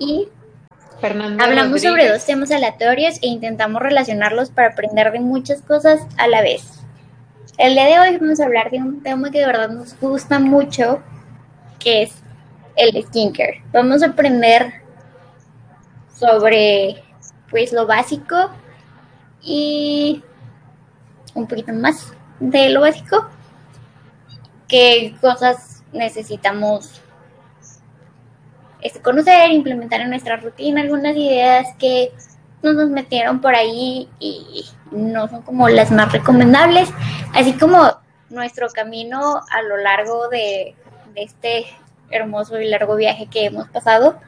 [0.00, 0.28] y
[1.02, 6.42] Hablamos sobre dos temas aleatorios e intentamos relacionarlos para aprender de muchas cosas a la
[6.42, 6.82] vez.
[7.56, 10.38] El día de hoy vamos a hablar de un tema que de verdad nos gusta
[10.38, 11.02] mucho,
[11.78, 12.12] que es
[12.76, 13.62] el skincare.
[13.72, 14.82] Vamos a aprender
[16.14, 17.02] sobre
[17.50, 18.50] pues lo básico
[19.42, 20.22] y
[21.34, 23.26] un poquito más de lo básico,
[24.68, 27.00] qué cosas necesitamos
[28.82, 32.12] este, conocer, implementar en nuestra rutina algunas ideas que
[32.62, 36.90] nos metieron por ahí y no son como las más recomendables,
[37.34, 37.90] así como
[38.28, 40.74] nuestro camino a lo largo de,
[41.16, 41.66] este
[42.10, 44.18] hermoso y largo viaje que hemos pasado,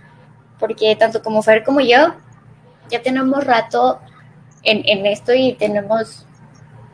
[0.59, 2.15] porque tanto como Fer como yo
[2.91, 4.01] ya tenemos rato
[4.63, 6.27] en, en esto y tenemos,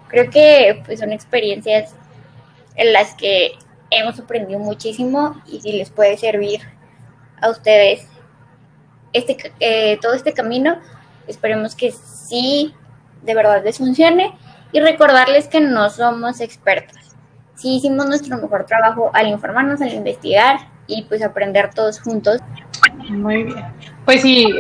[0.09, 1.95] creo que pues son experiencias
[2.77, 3.53] en las que
[3.91, 6.61] hemos aprendido muchísimo y si les puede servir
[7.41, 8.07] a ustedes
[9.13, 10.79] este, eh, todo este camino.
[11.27, 12.75] Esperemos que sí,
[13.23, 14.35] de verdad les funcione
[14.73, 16.97] y recordarles que no somos expertos.
[17.55, 22.39] Sí hicimos nuestro mejor trabajo al informarnos, al investigar y pues aprender todos juntos.
[23.11, 23.65] Muy bien.
[24.05, 24.55] Pues sí,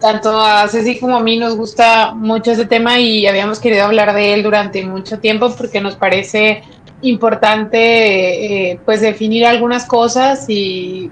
[0.00, 4.14] tanto a Ceci como a mí nos gusta mucho ese tema y habíamos querido hablar
[4.14, 6.62] de él durante mucho tiempo porque nos parece
[7.02, 11.10] importante eh, pues definir algunas cosas y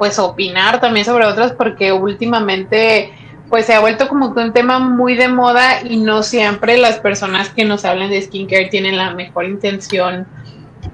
[0.00, 3.12] pues opinar también sobre otras porque últimamente
[3.50, 7.00] pues se ha vuelto como que un tema muy de moda y no siempre las
[7.00, 10.26] personas que nos hablan de skincare tienen la mejor intención.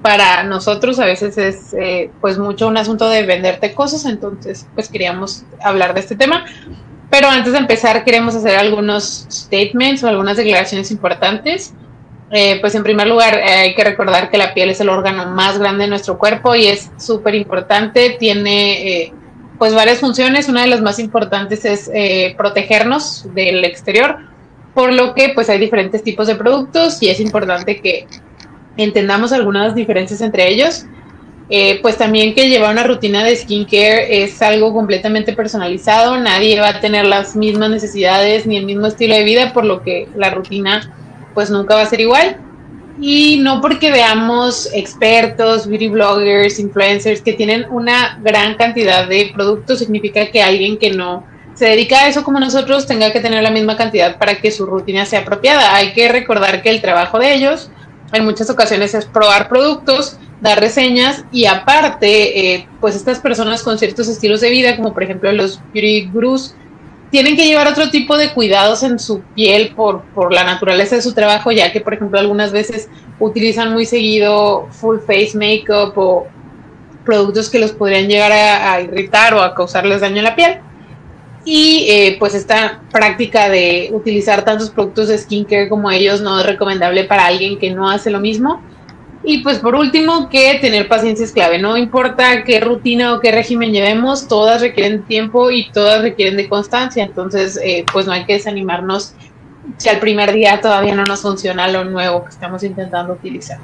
[0.01, 4.89] Para nosotros a veces es eh, pues mucho un asunto de venderte cosas entonces pues
[4.89, 6.43] queríamos hablar de este tema.
[7.09, 11.73] Pero antes de empezar queremos hacer algunos statements o algunas declaraciones importantes
[12.29, 15.27] eh, pues en primer lugar eh, hay que recordar que la piel es el órgano
[15.27, 19.13] más grande de nuestro cuerpo y es súper importante, tiene eh,
[19.57, 21.89] pues varias funciones, una de las más importantes es
[22.37, 24.17] protegernos del exterior,
[24.75, 28.05] por lo que pues hay diferentes tipos de productos y es importante que
[28.75, 30.85] entendamos algunas diferencias entre ellos.
[31.81, 36.79] pues también que llevar una rutina de skincare es algo completamente personalizado, nadie va a
[36.79, 40.93] tener las mismas necesidades ni el mismo estilo de vida, por lo que la rutina
[41.37, 42.35] pues nunca va a ser igual.
[42.99, 49.77] Y no porque veamos expertos, beauty bloggers, influencers que tienen una gran cantidad de productos,
[49.77, 53.51] significa que alguien que no se dedica a eso como nosotros tenga que tener la
[53.51, 55.75] misma cantidad para que su rutina sea apropiada.
[55.75, 57.69] Hay que recordar que el trabajo de ellos
[58.13, 63.77] en muchas ocasiones es probar productos, dar reseñas y aparte, eh, pues estas personas con
[63.77, 66.55] ciertos estilos de vida, como por ejemplo los beauty gurus,
[67.09, 71.01] tienen que llevar otro tipo de cuidados en su piel por, por la naturaleza de
[71.01, 76.27] su trabajo, ya que, por ejemplo, algunas veces utilizan muy seguido full face makeup o
[77.05, 80.57] productos que los podrían llegar a, irritar o a causarles daño en la piel.
[81.45, 86.45] Y eh, pues esta práctica de utilizar tantos productos de skincare como ellos no es
[86.45, 88.61] recomendable para alguien que no hace lo mismo.
[89.29, 91.59] Y pues por último, que tener paciencia es clave.
[91.59, 96.47] No importa qué rutina o qué régimen llevemos, todas requieren tiempo y todas requieren de
[96.47, 97.03] constancia.
[97.03, 99.15] Entonces, eh, pues no hay que desanimarnos
[99.75, 103.59] si al primer día todavía no nos funciona lo nuevo que estamos intentando utilizar.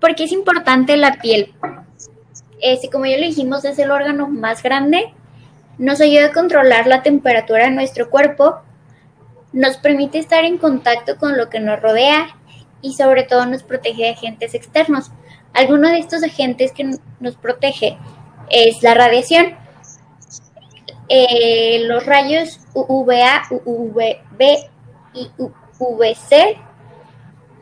[0.00, 1.52] Porque es importante la piel.
[2.60, 5.12] Este, como ya lo dijimos, es el órgano más grande.
[5.78, 8.60] Nos ayuda a controlar la temperatura de nuestro cuerpo.
[9.52, 12.36] Nos permite estar en contacto con lo que nos rodea
[12.82, 15.10] y sobre todo nos protege de agentes externos.
[15.54, 17.96] Alguno de estos agentes que nos protege
[18.50, 19.56] es la radiación.
[21.08, 24.70] Eh, los rayos UVA, UVB
[25.14, 25.30] y
[25.78, 26.58] UVC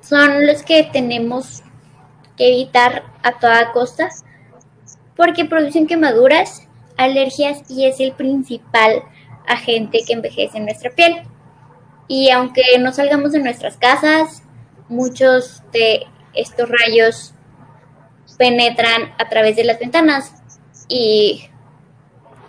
[0.01, 1.63] son los que tenemos
[2.37, 4.09] que evitar a toda costa
[5.17, 6.67] porque producen quemaduras,
[6.97, 9.03] alergias y es el principal
[9.47, 11.23] agente que envejece en nuestra piel.
[12.09, 14.43] Y aunque no salgamos de nuestras casas,
[14.91, 17.35] muchos de estos rayos
[18.37, 20.35] penetran a través de las ventanas
[20.89, 21.49] y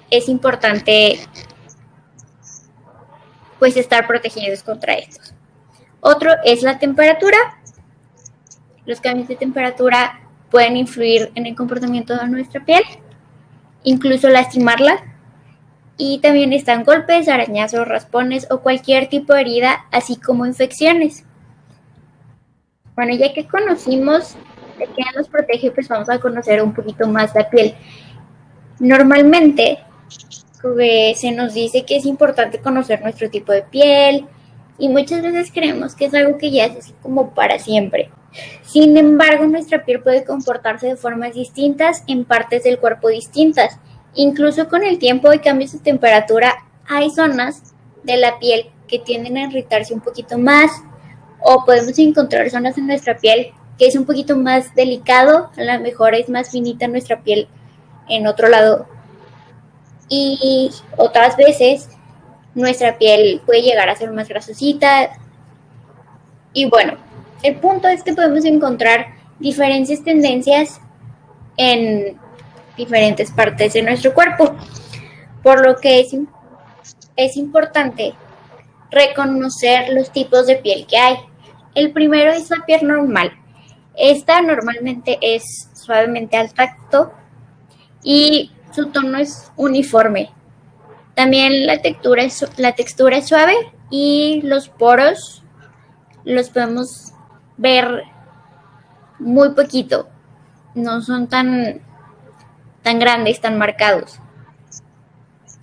[0.09, 1.19] es importante
[3.59, 5.33] pues estar protegidos contra estos.
[5.99, 7.37] Otro es la temperatura.
[8.85, 12.83] Los cambios de temperatura pueden influir en el comportamiento de nuestra piel,
[13.83, 15.07] incluso lastimarla.
[15.97, 21.25] y también están golpes, arañazos, raspones o cualquier tipo de herida, así como infecciones.
[22.95, 24.35] Bueno, ya que conocimos
[24.77, 27.75] de qué nos protege, pues vamos a conocer un poquito más la piel.
[28.79, 29.79] Normalmente
[31.15, 34.27] se nos dice que es importante conocer nuestro tipo de piel
[34.77, 38.11] y muchas veces creemos que es algo que ya es así como para siempre.
[38.63, 43.77] Sin embargo, nuestra piel puede comportarse de formas distintas en partes del cuerpo distintas.
[44.13, 46.55] Incluso con el tiempo y cambios de temperatura,
[46.87, 47.73] hay zonas
[48.03, 50.71] de la piel que tienden a irritarse un poquito más
[51.41, 55.79] o podemos encontrar zonas en nuestra piel que es un poquito más delicado, a lo
[55.79, 57.47] mejor es más finita nuestra piel
[58.07, 58.85] en otro lado.
[60.07, 61.89] Y otras veces
[62.53, 65.09] nuestra piel puede llegar a ser más grasosita.
[66.53, 66.93] Y bueno,
[67.41, 69.07] el punto es que podemos encontrar
[69.39, 70.79] diferentes tendencias
[71.57, 72.19] en
[72.77, 74.55] diferentes partes de nuestro cuerpo,
[75.41, 76.15] por lo que es,
[77.15, 78.13] es importante
[78.91, 81.17] reconocer los tipos de piel que hay.
[81.75, 83.31] El primero es la piel normal.
[83.95, 87.13] Esta normalmente es suavemente al tacto
[88.03, 90.31] y su tono es uniforme.
[91.13, 93.55] También la textura es, la textura es suave
[93.89, 95.43] y los poros
[96.23, 97.13] los podemos
[97.57, 98.03] ver
[99.19, 100.09] muy poquito.
[100.73, 101.81] No son tan,
[102.81, 104.19] tan grandes, tan marcados.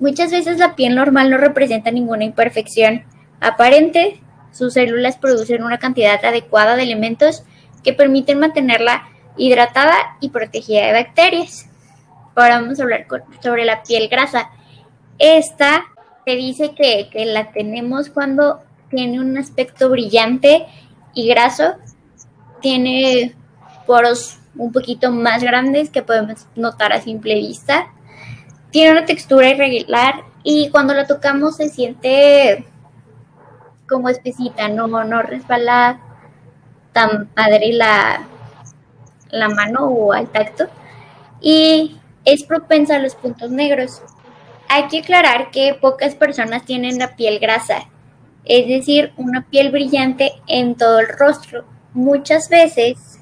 [0.01, 3.05] Muchas veces la piel normal no representa ninguna imperfección
[3.41, 4.21] aparente.
[4.53, 7.43] Sus células producen una cantidad adecuada de elementos
[7.83, 11.69] que permiten mantenerla hidratada y protegida de bacterias.
[12.35, 13.07] Ahora vamos a hablar
[13.43, 14.51] sobre la piel grasa.
[15.19, 15.85] Esta
[16.25, 18.61] se dice que, que la tenemos cuando
[18.91, 20.67] tiene un aspecto brillante
[21.15, 21.75] y graso.
[22.61, 23.35] Tiene
[23.87, 27.89] poros un poquito más grandes que podemos notar a simple vista.
[28.71, 32.67] Tiene una textura irregular y cuando la tocamos se siente
[33.89, 36.01] como espesita, no, no resbala
[36.93, 38.27] tan padre la,
[39.31, 40.67] la mano o al tacto.
[41.41, 44.03] Y es propensa a los puntos negros.
[44.69, 47.89] Hay que aclarar que pocas personas tienen la piel grasa,
[48.45, 51.65] es decir, una piel brillante en todo el rostro.
[51.95, 53.21] Muchas veces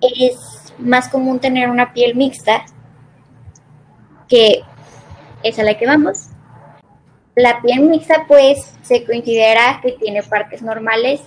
[0.00, 2.64] es más común tener una piel mixta,
[4.28, 4.62] que
[5.42, 6.29] es a la que vamos.
[7.40, 11.22] La piel mixta pues se considera que tiene partes normales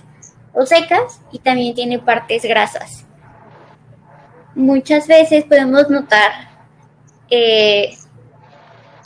[0.52, 3.04] o secas y también tiene partes grasas.
[4.54, 6.30] Muchas veces podemos notar
[7.30, 7.96] eh,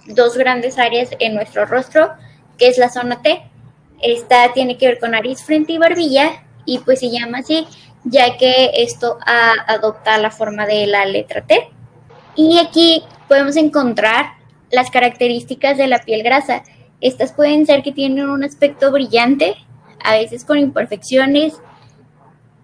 [0.07, 2.13] dos grandes áreas en nuestro rostro,
[2.59, 3.41] que es la zona T.
[4.03, 7.67] Esta tiene que ver con nariz, frente y barbilla y pues se llama así
[8.05, 9.19] ya que esto
[9.67, 11.71] adopta la forma de la letra T.
[12.37, 14.33] Y aquí podemos encontrar
[14.71, 16.63] las características de la piel grasa.
[17.01, 19.57] Estas pueden ser que tienen un aspecto brillante,
[20.03, 21.55] a veces con imperfecciones.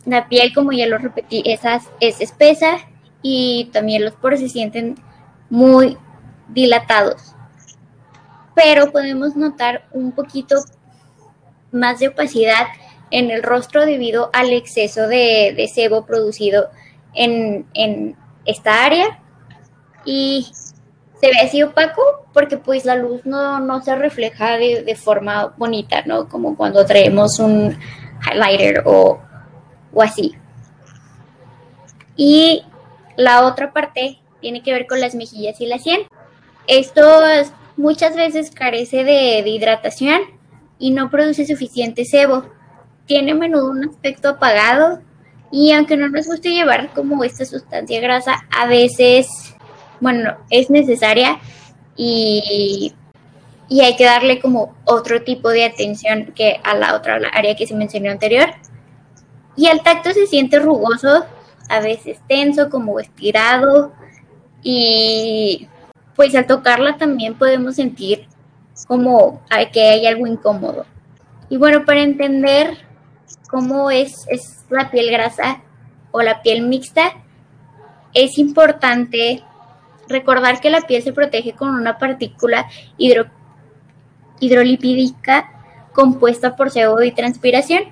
[0.06, 2.78] La piel, como ya lo repetí, esas, es espesa
[3.22, 4.96] y también los poros se sienten
[5.50, 5.96] muy
[6.48, 7.34] dilatados.
[8.54, 10.56] Pero podemos notar un poquito
[11.72, 12.66] más de opacidad
[13.10, 16.70] en el rostro debido al exceso de, sebo producido
[17.14, 18.16] en, en,
[18.46, 19.20] esta área
[20.04, 20.46] y
[21.18, 25.54] se ve así opaco porque pues la luz no, no se refleja de, de, forma
[25.56, 26.28] bonita, ¿no?
[26.28, 27.78] Como cuando traemos un
[28.28, 29.20] highlighter o,
[29.92, 30.34] o así.
[32.16, 32.64] Y
[33.16, 36.00] la otra parte tiene que ver con las mejillas y la sien.
[36.66, 37.20] Esto
[37.76, 40.20] muchas veces carece de, de hidratación
[40.78, 42.46] y no produce suficiente sebo.
[43.06, 45.00] Tiene a menudo un aspecto apagado
[45.52, 49.28] y aunque no nos guste llevar como esta sustancia grasa, a veces,
[50.00, 51.38] bueno, es necesaria
[51.96, 52.92] y,
[53.68, 57.66] y hay que darle como otro tipo de atención que a la otra área que
[57.66, 58.50] se mencionó anterior.
[59.56, 61.24] Y el tacto se siente rugoso,
[61.68, 63.92] a veces tenso, como estirado
[64.62, 65.68] y
[66.16, 68.26] pues al tocarla también podemos sentir
[68.86, 70.86] como que hay algo incómodo.
[71.48, 72.78] Y bueno, para entender
[73.48, 75.62] cómo es, es la piel grasa
[76.10, 77.12] o la piel mixta,
[78.12, 79.42] es importante
[80.08, 83.26] recordar que la piel se protege con una partícula hidro,
[84.40, 85.50] hidrolipídica
[85.92, 87.84] compuesta por sebo y transpiración.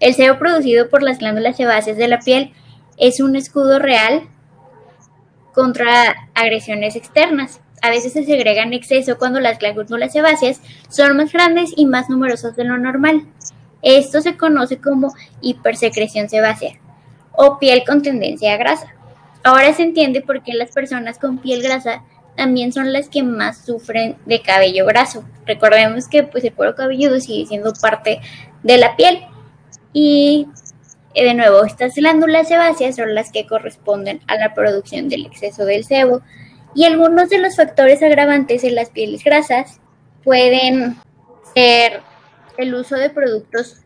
[0.00, 2.52] El sebo producido por las glándulas sebáceas de la piel
[2.98, 4.28] es un escudo real
[5.54, 7.60] contra agresiones externas.
[7.82, 12.08] A veces se segrega en exceso cuando las glándulas sebáceas son más grandes y más
[12.08, 13.26] numerosas de lo normal.
[13.82, 16.78] Esto se conoce como hipersecreción sebácea
[17.32, 18.94] o piel con tendencia a grasa.
[19.44, 22.02] Ahora se entiende por qué las personas con piel grasa
[22.36, 25.24] también son las que más sufren de cabello graso.
[25.46, 28.20] Recordemos que pues el cuero cabelludo sigue siendo parte
[28.62, 29.20] de la piel.
[29.92, 30.48] Y
[31.14, 35.64] eh, de nuevo, estas glándulas sebáceas son las que corresponden a la producción del exceso
[35.64, 36.22] del sebo.
[36.74, 39.80] Y algunos de los factores agravantes en las pieles grasas
[40.24, 40.96] pueden
[41.54, 42.00] ser
[42.56, 43.82] el uso de productos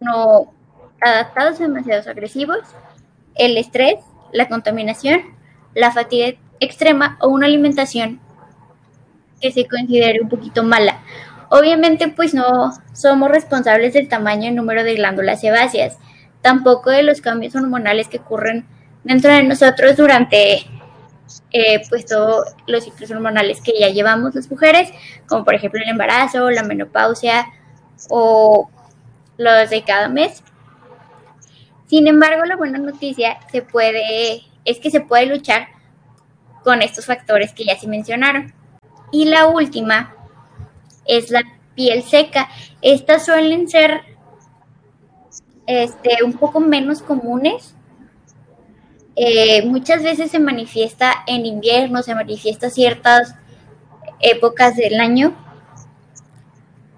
[0.00, 0.54] no
[1.00, 2.60] adaptados demasiado agresivos,
[3.34, 3.96] el estrés,
[4.32, 5.22] la contaminación,
[5.74, 8.20] la fatiga extrema o una alimentación
[9.40, 11.00] que se considere un poquito mala.
[11.50, 15.98] Obviamente, pues no somos responsables del tamaño y número de glándulas sebáceas,
[16.42, 18.66] tampoco de los cambios hormonales que ocurren
[19.04, 20.66] dentro de nosotros durante
[21.50, 24.90] eh, pues todos los ciclos hormonales que ya llevamos las mujeres,
[25.26, 27.46] como por ejemplo el embarazo, la menopausia
[28.10, 28.68] o
[29.38, 30.42] los de cada mes.
[31.88, 33.38] Sin embargo, la buena noticia
[34.64, 35.68] es que se puede luchar
[36.62, 38.52] con estos factores que ya se mencionaron.
[39.10, 40.14] Y la última
[41.06, 41.42] es la
[41.74, 42.48] piel seca.
[42.82, 44.02] Estas suelen ser
[45.66, 47.74] este, un poco menos comunes.
[49.16, 53.34] Eh, muchas veces se manifiesta en invierno, se manifiesta ciertas
[54.20, 55.36] épocas del año,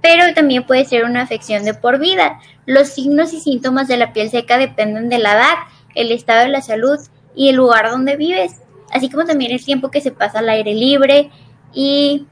[0.03, 2.41] pero también puede ser una afección de por vida.
[2.71, 5.55] Los signos y síntomas de la piel seca dependen de la edad,
[5.97, 7.01] el estado de la salud
[7.35, 8.63] y el lugar donde vives,
[8.93, 11.33] así como también el tiempo que se pasa al aire libre
[11.73, 12.29] y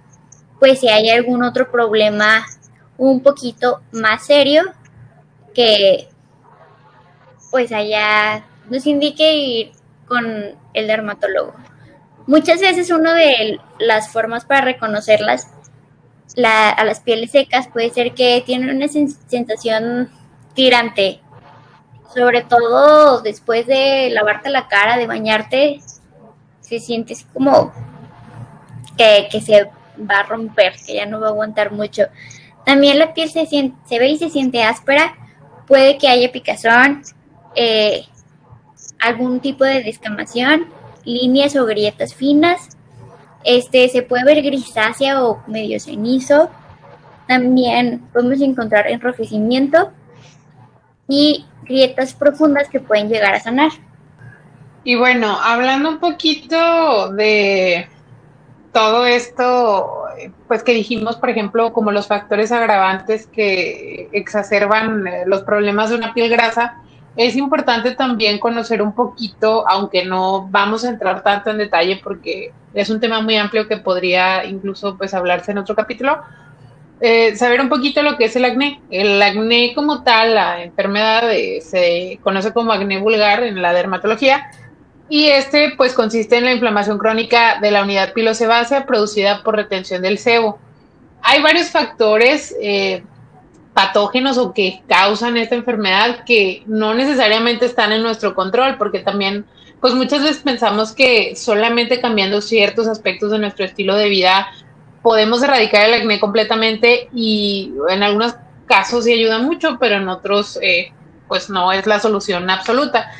[0.61, 2.47] pues si hay algún otro problema
[2.99, 4.62] un poquito más serio
[5.57, 6.09] que
[7.50, 9.73] pues allá nos indique ir
[10.07, 11.52] con el dermatólogo.
[12.28, 15.49] Muchas veces una de las formas para reconocerlas
[16.45, 20.16] a las pieles secas puede ser que tienen una sensación
[20.58, 21.20] tirante,
[22.12, 25.78] sobre todo después de lavarte la cara, de bañarte,
[26.58, 27.72] se siente como
[28.96, 32.06] que, se va a romper, que ya no va a aguantar mucho.
[32.66, 35.14] También la piel se, siente, se ve y se siente áspera,
[35.68, 37.02] puede que haya picazón,
[37.54, 38.04] eh,
[38.98, 40.66] algún tipo de descamación,
[41.04, 42.76] líneas o grietas finas,
[43.44, 46.50] este se puede ver grisácea o medio cenizo.
[47.28, 49.92] También podemos encontrar enrojecimiento
[51.08, 53.70] y grietas profundas que pueden llegar a sanar.
[54.84, 57.88] Y bueno, hablando un poquito de
[58.72, 60.04] todo esto,
[60.46, 65.96] pues que dijimos, por ejemplo, como los factores agravantes que exacerban eh, los problemas de
[65.96, 66.76] una piel grasa,
[67.16, 72.52] es importante también conocer un poquito, aunque no vamos a entrar tanto en detalle porque
[72.74, 76.22] es un tema muy amplio que podría incluso pues hablarse en otro capítulo,
[77.00, 78.80] eh, saber un poquito lo que es el acné.
[78.90, 84.50] El acné como tal, la enfermedad se conoce como acné vulgar en la dermatología
[85.08, 90.02] y este pues consiste en la inflamación crónica de la unidad pilosebácea producida por retención
[90.02, 90.58] del sebo.
[91.22, 93.02] Hay varios factores eh,
[93.72, 99.46] patógenos o que causan esta enfermedad que no necesariamente están en nuestro control porque también
[99.80, 104.48] pues muchas veces pensamos que solamente cambiando ciertos aspectos de nuestro estilo de vida
[105.08, 108.34] podemos erradicar el acné completamente y en algunos
[108.66, 110.92] casos sí ayuda mucho, pero en otros eh,
[111.26, 113.10] pues no es la solución absoluta.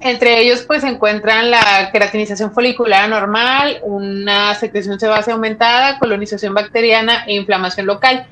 [0.00, 7.24] Entre ellos pues se encuentran la queratinización folicular anormal, una secreción sebácea aumentada, colonización bacteriana
[7.28, 8.26] e inflamación local.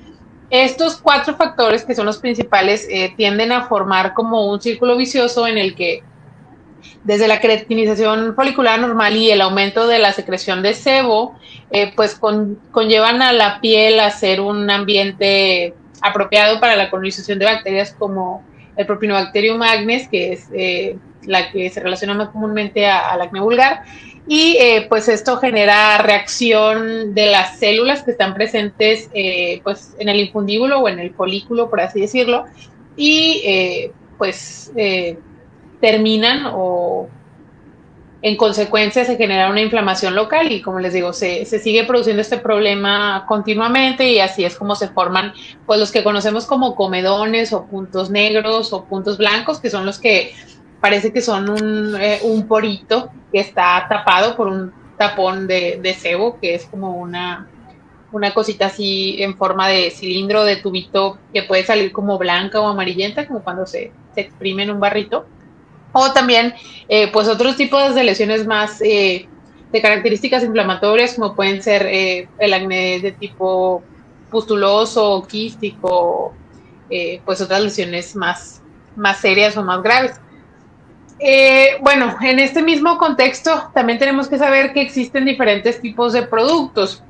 [0.51, 5.47] Estos cuatro factores que son los principales eh, tienden a formar como un círculo vicioso
[5.47, 6.03] en el que
[7.05, 11.39] desde la queratinización folicular normal y el aumento de la secreción de sebo,
[11.71, 17.45] eh, pues conllevan a la piel a ser un ambiente apropiado para la colonización de
[17.45, 18.43] bacterias como
[18.77, 23.83] el Propinobacterium magnes, que es eh, la que se relaciona más comúnmente al acné vulgar,
[24.27, 29.11] y eh, pues esto genera reacción de las células que están presentes
[29.63, 32.45] pues en el infundíbulo o en el folículo, por así decirlo,
[32.97, 34.73] y pues
[35.85, 37.09] terminan o
[38.23, 42.39] en consecuencia se genera una inflamación local y como les digo, se, sigue produciendo este
[42.39, 45.35] problema continuamente y así es como se forman
[45.67, 49.99] pues los que conocemos como comedones o puntos negros o puntos blancos, que son los
[49.99, 50.33] que
[50.81, 55.93] parece que son un, eh, un porito que está tapado por un tapón de, de
[55.93, 57.47] cebo, que es como una,
[58.11, 62.69] una cosita así en forma de cilindro, de tubito, que puede salir como blanca o
[62.69, 65.27] amarillenta, como cuando se, se exprime en un barrito.
[65.97, 66.55] O también,
[66.89, 69.29] eh, pues otros tipos de lesiones más eh,
[69.71, 73.83] de características inflamatorias, como pueden ser eh, el acné de tipo
[74.29, 76.35] pustuloso, quístico,
[77.25, 78.61] pues otras lesiones más,
[78.97, 80.21] más serias o más graves.
[81.81, 87.05] Bueno, en este mismo contexto también tenemos que saber que existen diferentes tipos de productos,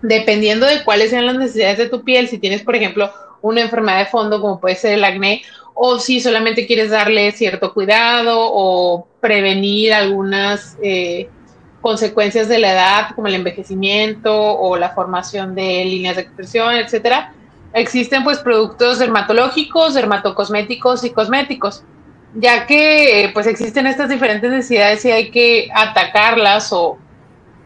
[0.00, 2.28] dependiendo de cuáles sean las necesidades de tu piel.
[2.28, 3.12] Si tienes, por ejemplo,
[3.42, 5.42] una enfermedad de fondo como puede ser el acné,
[5.74, 11.28] o si solamente quieres darle cierto cuidado o prevenir algunas eh,
[11.80, 17.34] consecuencias de la edad, como el envejecimiento o la formación de líneas de expresión, etcétera.
[17.72, 21.84] Existen pues productos dermatológicos, dermatocosméticos y cosméticos
[22.34, 26.98] ya que pues existen estas diferentes necesidades y hay que atacarlas o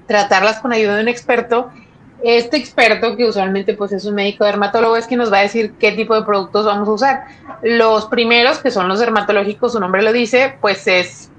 [0.07, 1.71] tratarlas con ayuda de un experto.
[2.23, 5.75] Este experto, que usualmente pues es un médico dermatólogo, es quien nos va a decir
[5.79, 7.25] qué tipo de productos vamos a usar.
[7.63, 11.31] Los primeros, que son los dermatológicos, su nombre lo dice, pues es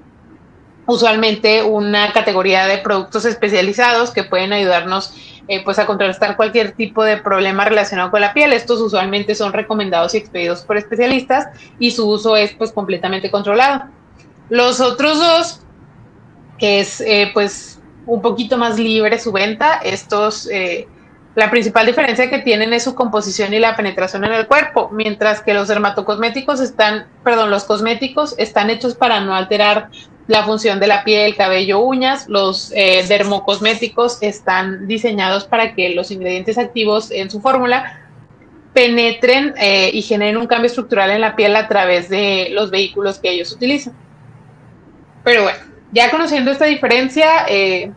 [0.86, 5.12] usualmente una categoría de productos especializados que pueden ayudarnos
[5.46, 8.52] eh, pues a contrarrestar cualquier tipo de problema relacionado con la piel.
[8.52, 13.84] Estos usualmente son recomendados y expedidos por especialistas y su uso es pues completamente controlado.
[14.50, 15.60] Los otros dos,
[16.58, 17.77] que es eh, pues
[18.08, 20.88] un poquito más libre su venta, estos, eh,
[21.34, 25.42] la principal diferencia que tienen es su composición y la penetración en el cuerpo, mientras
[25.42, 29.90] que los dermatocosméticos están, perdón, los cosméticos están hechos para no alterar
[30.26, 32.28] la función de la piel, cabello, uñas.
[32.28, 38.08] Los eh, dermocosméticos están diseñados para que los ingredientes activos en su fórmula
[38.72, 43.18] penetren eh, y generen un cambio estructural en la piel a través de los vehículos
[43.18, 43.94] que ellos utilizan.
[45.24, 45.58] Pero bueno,
[45.92, 47.92] ya conociendo esta diferencia, eh,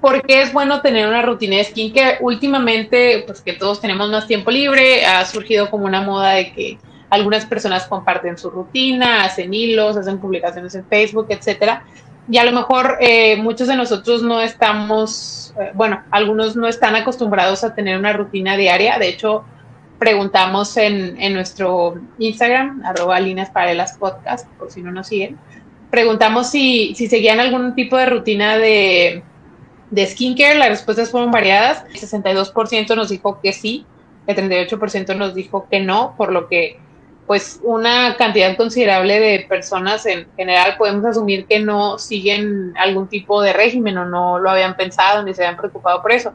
[0.00, 2.18] ¿por qué es bueno tener una rutina de skincare?
[2.20, 6.78] Últimamente, pues que todos tenemos más tiempo libre, ha surgido como una moda de que
[7.10, 11.84] algunas personas comparten su rutina, hacen hilos, hacen publicaciones en Facebook, etcétera.
[12.28, 16.96] Y a lo mejor eh, muchos de nosotros no estamos, eh, bueno, algunos no están
[16.96, 18.98] acostumbrados a tener una rutina diaria.
[18.98, 19.44] De hecho,
[19.98, 25.38] preguntamos en, en nuestro Instagram, arroba líneas paralelas podcast, por si no nos siguen.
[25.94, 29.22] Preguntamos si, si seguían algún tipo de rutina de,
[29.92, 30.58] de skincare.
[30.58, 31.84] Las respuestas fueron variadas.
[31.88, 33.86] El 62% nos dijo que sí,
[34.26, 36.80] el 38% nos dijo que no, por lo que
[37.28, 43.40] pues una cantidad considerable de personas en general podemos asumir que no siguen algún tipo
[43.40, 46.32] de régimen o no lo habían pensado ni se habían preocupado por eso.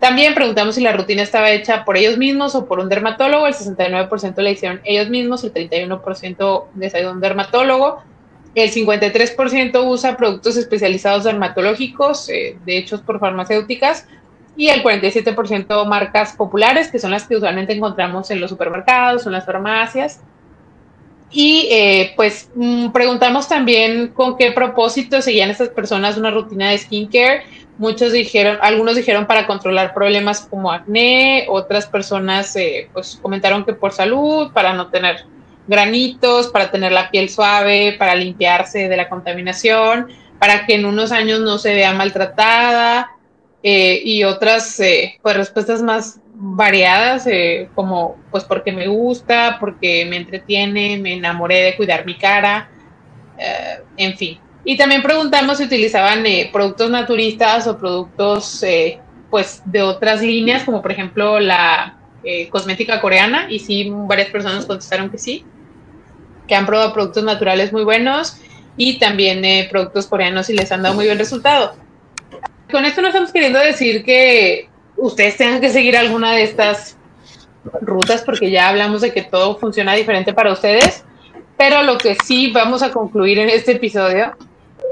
[0.00, 3.46] También preguntamos si la rutina estaba hecha por ellos mismos o por un dermatólogo.
[3.46, 8.02] El 69% la hicieron ellos mismos, el 31% les ayudó un dermatólogo.
[8.56, 14.06] El 53% usa productos especializados dermatológicos, eh, de hechos por farmacéuticas,
[14.56, 19.32] y el 47% marcas populares, que son las que usualmente encontramos en los supermercados en
[19.32, 20.20] las farmacias.
[21.30, 26.78] Y eh, pues mm, preguntamos también con qué propósito seguían estas personas una rutina de
[26.78, 27.42] skincare.
[27.76, 33.74] Muchos dijeron, algunos dijeron para controlar problemas como acné, otras personas eh, pues comentaron que
[33.74, 35.26] por salud, para no tener
[35.66, 41.12] granitos, para tener la piel suave, para limpiarse de la contaminación, para que en unos
[41.12, 43.10] años no se vea maltratada,
[43.68, 50.06] eh, y otras eh, pues respuestas más variadas eh, como pues porque me gusta, porque
[50.08, 52.70] me entretiene, me enamoré de cuidar mi cara,
[53.96, 54.38] en fin.
[54.64, 58.64] Y también preguntamos si utilizaban productos naturistas o productos
[59.30, 61.98] pues de otras líneas, como por ejemplo la
[62.50, 65.44] cosmética coreana, y sí, varias personas contestaron que sí,
[66.46, 68.38] que han probado productos naturales muy buenos
[68.76, 71.74] y también productos coreanos y les han dado muy buen resultado.
[72.70, 76.96] Con esto no estamos queriendo decir que ustedes tengan que seguir alguna de estas
[77.80, 81.04] rutas porque ya hablamos de que todo funciona diferente para ustedes,
[81.56, 84.36] pero lo que sí vamos a concluir en este episodio,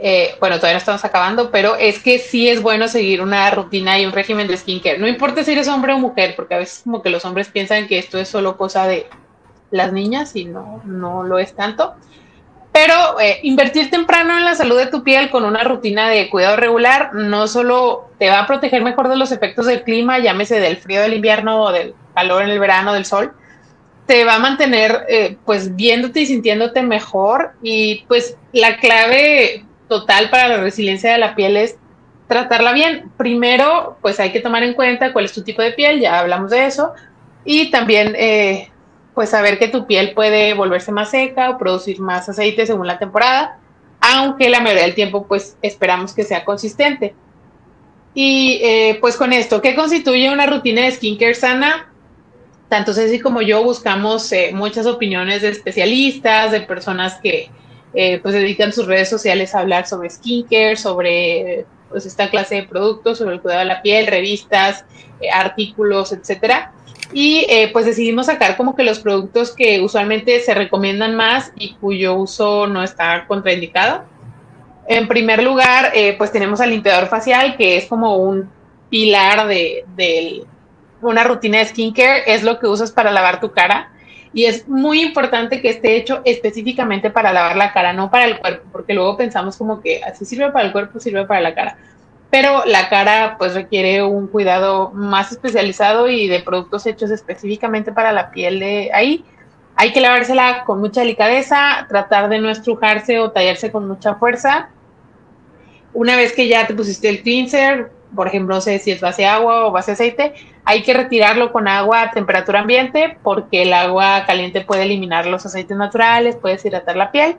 [0.03, 3.99] eh, bueno, todavía no estamos acabando, pero es que sí es bueno seguir una rutina
[3.99, 4.99] y un régimen de skincare.
[4.99, 7.87] No importa si eres hombre o mujer, porque a veces como que los hombres piensan
[7.87, 9.07] que esto es solo cosa de
[9.75, 11.95] las niñas y no, no lo es tanto.
[12.73, 16.57] Pero eh, invertir temprano en la salud de tu piel con una rutina de cuidado
[16.57, 20.77] regular no solo te va a proteger mejor de los efectos del clima, llámese del
[20.77, 23.33] frío del invierno o del calor en el verano, del sol,
[24.07, 30.31] te va a mantener eh, pues viéndote y sintiéndote mejor y pues la clave total
[30.31, 31.77] para la resiliencia de la piel es
[32.27, 33.11] tratarla bien.
[33.17, 36.51] Primero, pues hay que tomar en cuenta cuál es tu tipo de piel, ya hablamos
[36.51, 36.93] de eso,
[37.45, 38.71] y también eh,
[39.15, 42.99] pues saber que tu piel puede volverse más seca o producir más aceite según la
[42.99, 43.59] temporada,
[44.01, 47.15] aunque la mayoría del tiempo pues esperamos que sea consistente.
[48.13, 51.91] Y eh, pues con esto, ¿qué constituye una rutina de skincare sana?
[52.69, 57.51] Tanto Ceci como yo buscamos eh, muchas opiniones de especialistas, de personas que
[57.95, 62.63] eh, pues dedican sus redes sociales a hablar sobre skincare, sobre pues esta clase de
[62.65, 64.85] productos, sobre el cuidado de la piel, revistas,
[65.33, 66.73] artículos, etcétera
[67.13, 71.75] Y eh, pues decidimos sacar como que los productos que usualmente se recomiendan más y
[71.75, 74.05] cuyo uso no está contraindicado.
[74.87, 78.51] En primer lugar, eh, pues tenemos al limpiador facial, que es como un
[78.91, 80.45] pilar de, de
[81.01, 83.91] una rutina de skincare, es lo que usas para lavar tu cara.
[84.33, 88.41] Y es muy importante que esté hecho específicamente para lavar la cara, no para el
[88.41, 91.77] cuerpo, porque luego pensamos como que así sirve para el cuerpo, sirve para la cara.
[92.35, 98.11] Pero la cara pues requiere un cuidado más especializado y de productos hechos específicamente para
[98.11, 99.25] la piel de ahí.
[99.77, 104.69] Hay que lavársela con mucha delicadeza, tratar de no estrujarse o tallarse con mucha fuerza.
[105.93, 109.27] Una vez que ya te pusiste el cleanser, por ejemplo, no sé si es base
[109.27, 114.25] agua o base aceite, hay que retirarlo con agua a temperatura ambiente porque el agua
[114.27, 117.37] caliente puede eliminar los aceites naturales, puede deshidratar la piel.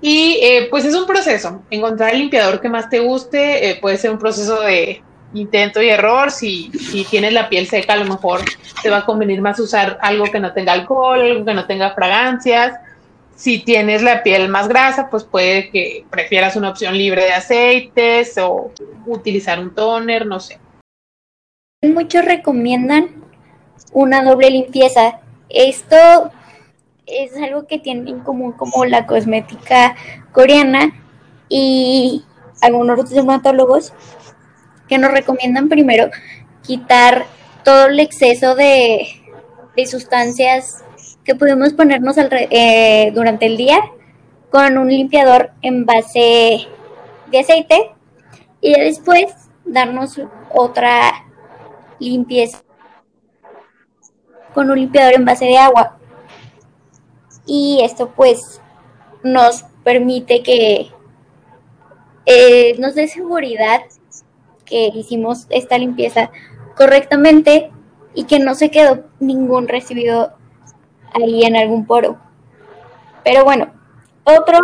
[0.00, 1.62] Y eh, pues es un proceso.
[1.70, 5.02] Encontrar el limpiador que más te guste eh, puede ser un proceso de
[5.34, 6.30] intento y error.
[6.30, 8.40] Si, si tienes la piel seca, a lo mejor
[8.82, 11.94] te va a convenir más usar algo que no tenga alcohol, algo que no tenga
[11.94, 12.78] fragancias.
[13.36, 18.36] Si tienes la piel más grasa, pues puede que prefieras una opción libre de aceites
[18.38, 18.72] o
[19.06, 20.58] utilizar un toner, no sé.
[21.82, 23.24] Muchos recomiendan
[23.92, 25.20] una doble limpieza.
[25.48, 26.30] Esto
[27.10, 29.96] es algo que tienen en común como la cosmética
[30.32, 30.92] coreana
[31.48, 32.24] y
[32.60, 33.92] algunos dermatólogos
[34.88, 36.10] que nos recomiendan primero
[36.62, 37.26] quitar
[37.64, 39.06] todo el exceso de,
[39.76, 40.84] de sustancias
[41.24, 43.80] que podemos ponernos eh, durante el día
[44.50, 46.66] con un limpiador en base
[47.30, 47.92] de aceite
[48.60, 49.26] y después
[49.64, 50.20] darnos
[50.52, 51.24] otra
[51.98, 52.58] limpieza
[54.54, 55.99] con un limpiador en base de agua.
[57.46, 58.60] Y esto pues
[59.22, 60.90] nos permite que
[62.26, 63.82] eh, nos dé seguridad
[64.64, 66.30] que hicimos esta limpieza
[66.76, 67.70] correctamente
[68.14, 70.30] y que no se quedó ningún residuo
[71.12, 72.18] ahí en algún poro.
[73.24, 73.72] Pero bueno,
[74.24, 74.58] otro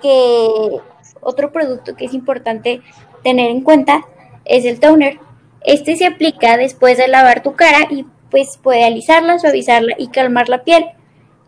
[0.00, 0.80] que
[1.20, 2.82] otro producto que es importante
[3.22, 4.04] tener en cuenta
[4.44, 5.18] es el toner.
[5.64, 10.48] Este se aplica después de lavar tu cara y pues puede alisarla, suavizarla y calmar
[10.48, 10.86] la piel.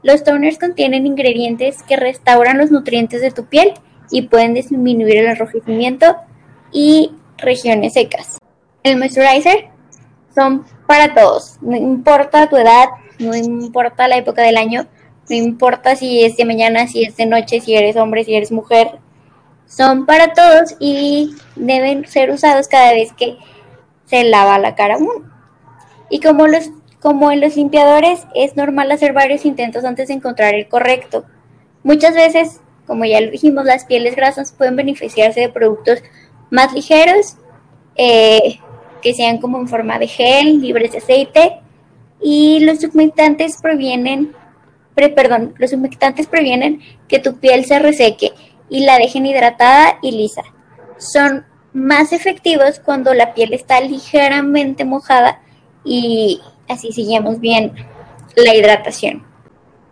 [0.05, 3.73] Los toners contienen ingredientes que restauran los nutrientes de tu piel
[4.11, 6.17] y pueden disminuir el enrojecimiento
[6.71, 8.37] y regiones secas.
[8.83, 9.71] El moisturizer
[10.35, 12.88] son para todos, no importa tu edad,
[13.19, 14.87] no importa la época del año,
[15.31, 18.53] no importa si es de mañana, si es de noche, si eres hombre, si eres
[18.53, 18.99] mujer,
[19.67, 23.38] son para todos y deben ser usados cada vez que
[24.05, 24.99] se lava la cara.
[26.11, 26.71] Y como, los,
[27.05, 31.27] como en los limpiadores, es normal hacer varios intentos antes de encontrar el correcto.
[31.83, 35.99] Muchas veces, como ya lo dijimos, las pieles grasas pueden beneficiarse de productos
[36.51, 37.37] más ligeros,
[37.97, 38.59] eh,
[39.03, 41.61] que sean como en forma de gel, libres de aceite,
[42.23, 44.33] y los humectantes previenen,
[44.95, 48.31] perdón, los humectantes previenen que tu piel se reseque
[48.71, 50.43] y la dejen hidratada y lisa.
[50.97, 55.43] Son más efectivos cuando la piel está ligeramente mojada
[55.85, 57.72] y así seguimos bien
[58.37, 59.22] la hidratación.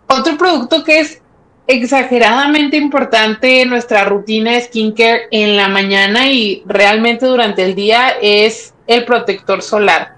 [0.07, 1.21] Otro producto que es
[1.67, 8.09] exageradamente importante en nuestra rutina de skincare en la mañana y realmente durante el día
[8.21, 10.15] es el protector solar.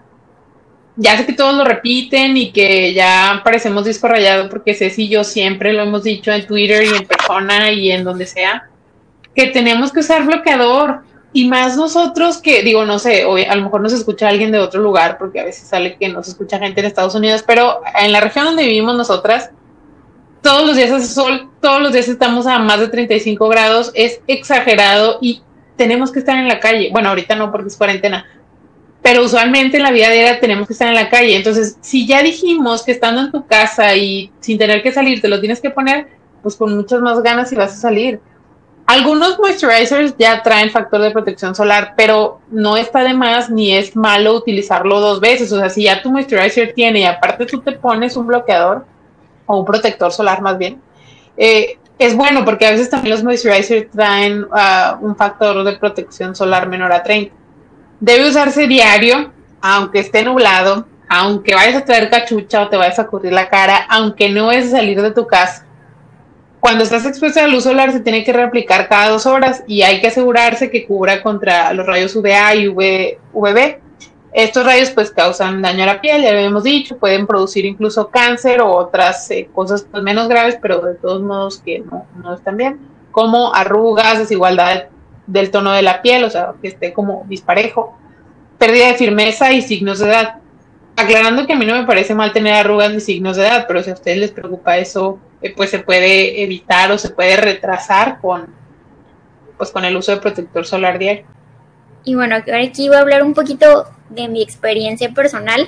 [0.97, 5.09] Ya sé que todos lo repiten y que ya parecemos disco rayado porque Ceci y
[5.09, 8.69] yo siempre lo hemos dicho en Twitter y en persona y en donde sea,
[9.35, 11.04] que tenemos que usar bloqueador
[11.35, 14.59] y más nosotros que, digo, no sé, hoy a lo mejor nos escucha alguien de
[14.59, 18.13] otro lugar, porque a veces sale que nos escucha gente en Estados Unidos, pero en
[18.13, 19.49] la región donde vivimos nosotras,
[20.41, 24.21] todos los días hace sol, todos los días estamos a más de 35 grados, es
[24.27, 25.41] exagerado y
[25.75, 26.89] tenemos que estar en la calle.
[26.93, 28.25] Bueno, ahorita no porque es cuarentena,
[29.01, 31.35] pero usualmente en la vida diaria tenemos que estar en la calle.
[31.35, 35.27] Entonces, si ya dijimos que estando en tu casa y sin tener que salir te
[35.27, 36.07] lo tienes que poner,
[36.41, 38.21] pues con muchas más ganas y vas a salir.
[38.87, 43.95] Algunos moisturizers ya traen factor de protección solar, pero no está de más ni es
[43.95, 45.51] malo utilizarlo dos veces.
[45.51, 48.85] O sea, si ya tu moisturizer tiene y aparte tú te pones un bloqueador
[49.47, 50.79] o un protector solar más bien,
[51.35, 56.35] eh, es bueno porque a veces también los moisturizers traen ah, un factor de protección
[56.35, 57.33] solar menor a 30.
[57.99, 63.07] Debe usarse diario, aunque esté nublado, aunque vayas a traer cachucha o te vayas a
[63.07, 65.64] cubrir la cara, aunque no vayas a salir de tu casa
[66.65, 69.83] cuando estás expuesto a la luz solar se tiene que reaplicar cada dos horas y
[69.83, 73.77] hay que asegurarse que cubra contra los rayos UVA y UVB.
[74.33, 78.09] Estos rayos pues causan daño a la piel, ya lo hemos dicho, pueden producir incluso
[78.09, 82.33] cáncer o otras eh, cosas pues, menos graves, pero de todos modos que no, no
[82.33, 82.79] están bien,
[83.11, 84.85] como arrugas, desigualdad
[85.27, 87.95] del tono de la piel, o sea, que esté como disparejo,
[88.57, 90.39] pérdida de firmeza y signos de edad.
[90.95, 93.83] aclarando que a mí no me parece mal tener arrugas ni signos de edad, pero
[93.83, 98.53] si a ustedes les preocupa eso, pues se puede evitar o se puede retrasar con,
[99.57, 101.25] pues con el uso de protector solar diario.
[102.03, 105.67] Y bueno, aquí voy a hablar un poquito de mi experiencia personal.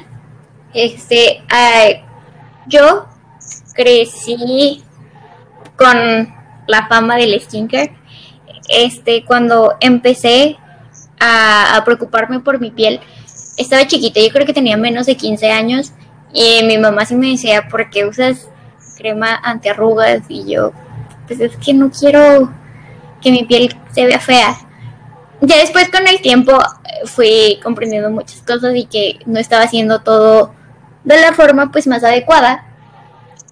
[0.74, 1.42] Este,
[2.68, 3.08] yo
[3.74, 4.84] crecí
[5.76, 6.34] con
[6.68, 7.94] la fama del skincare.
[8.70, 10.58] Este, cuando empecé
[11.20, 13.00] a, preocuparme por mi piel,
[13.58, 15.94] estaba chiquita, yo creo que tenía menos de 15 años
[16.34, 18.50] y mi mamá sí me decía, ¿por qué usas
[18.98, 20.24] crema antiarrugas?
[20.30, 20.72] Y yo,
[21.28, 22.52] pues es que no quiero
[23.22, 24.58] que mi piel se vea fea.
[25.42, 26.58] Ya después con el tiempo
[27.06, 30.54] fui comprendiendo muchas cosas y que no estaba haciendo todo
[31.04, 32.66] de la forma pues más adecuada.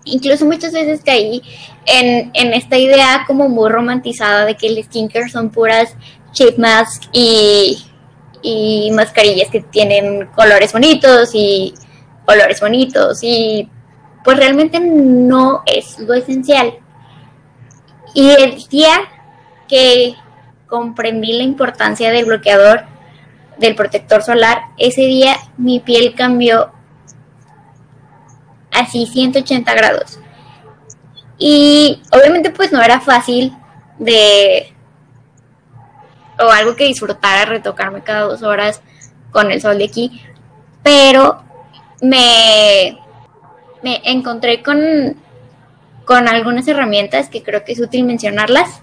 [0.03, 1.41] Incluso muchas veces caí
[1.85, 5.95] en, en esta idea como muy romantizada de que el skincare son puras
[6.31, 7.85] cheap masks y,
[8.41, 11.73] y mascarillas que tienen colores bonitos y
[12.25, 13.69] colores bonitos y
[14.25, 16.79] pues realmente no es lo esencial.
[18.15, 18.97] Y el día
[19.67, 20.15] que
[20.67, 22.85] comprendí la importancia del bloqueador,
[23.59, 26.71] del protector solar, ese día mi piel cambió
[28.71, 30.19] así 180 grados.
[31.37, 33.55] Y obviamente pues no era fácil
[33.99, 34.73] de...
[36.39, 38.81] o algo que disfrutara retocarme cada dos horas
[39.31, 40.23] con el sol de aquí,
[40.81, 41.43] pero
[42.01, 42.97] me,
[43.83, 45.15] me encontré con,
[46.05, 48.81] con algunas herramientas que creo que es útil mencionarlas.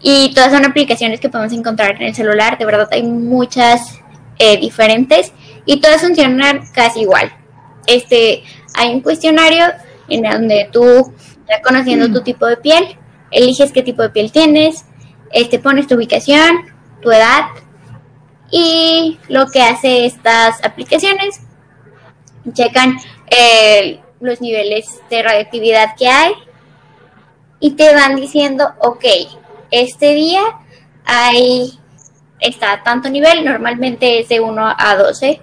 [0.00, 2.58] Y todas son aplicaciones que podemos encontrar en el celular.
[2.58, 4.00] De verdad hay muchas
[4.38, 5.32] eh, diferentes
[5.64, 7.32] y todas funcionan casi igual.
[7.86, 8.42] Este,
[8.74, 9.66] hay un cuestionario
[10.08, 12.98] en donde tú estás conociendo tu tipo de piel,
[13.30, 14.84] eliges qué tipo de piel tienes,
[15.32, 16.66] este, pones tu ubicación,
[17.02, 17.46] tu edad
[18.50, 21.40] y lo que hace estas aplicaciones,
[22.52, 22.96] checan
[24.20, 26.32] los niveles de radioactividad que hay
[27.60, 29.04] y te van diciendo, ok,
[29.70, 30.42] este día
[31.04, 31.78] hay,
[32.40, 35.40] está a tanto nivel, normalmente es de 1 a 12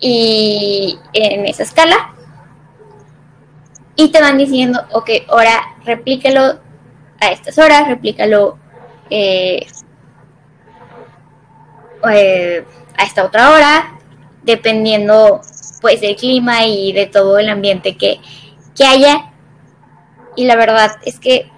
[0.00, 2.14] y en esa escala.
[3.96, 6.58] Y te van diciendo, ok, ahora replícalo
[7.20, 8.58] a estas horas, replícalo
[9.10, 9.66] eh,
[12.10, 12.64] eh,
[12.96, 13.98] a esta otra hora,
[14.42, 15.40] dependiendo
[15.84, 18.18] pues del clima y de todo el ambiente que,
[18.74, 19.32] que haya.
[20.34, 21.50] Y la verdad es que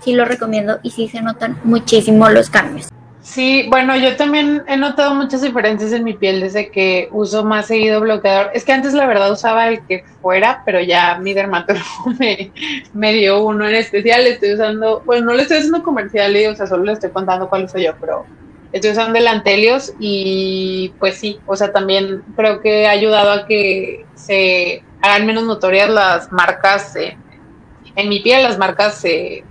[0.00, 2.86] sí lo recomiendo y sí se notan muchísimo los cambios.
[3.20, 7.66] Sí, bueno, yo también he notado muchas diferencias en mi piel desde que uso más
[7.66, 8.52] seguido bloqueador.
[8.54, 11.84] Es que antes la verdad usaba el que fuera, pero ya mi dermatólogo
[12.94, 14.24] me, dio uno en especial.
[14.24, 17.64] Estoy usando, bueno, no le estoy haciendo comercial, o sea, solo le estoy contando cuál
[17.64, 18.24] uso yo, pero
[18.72, 23.46] estoy usando el Antelios y pues sí, o sea, también creo que ha ayudado a
[23.46, 29.44] que se hagan menos notorias las marcas en mi piel, las marcas eh,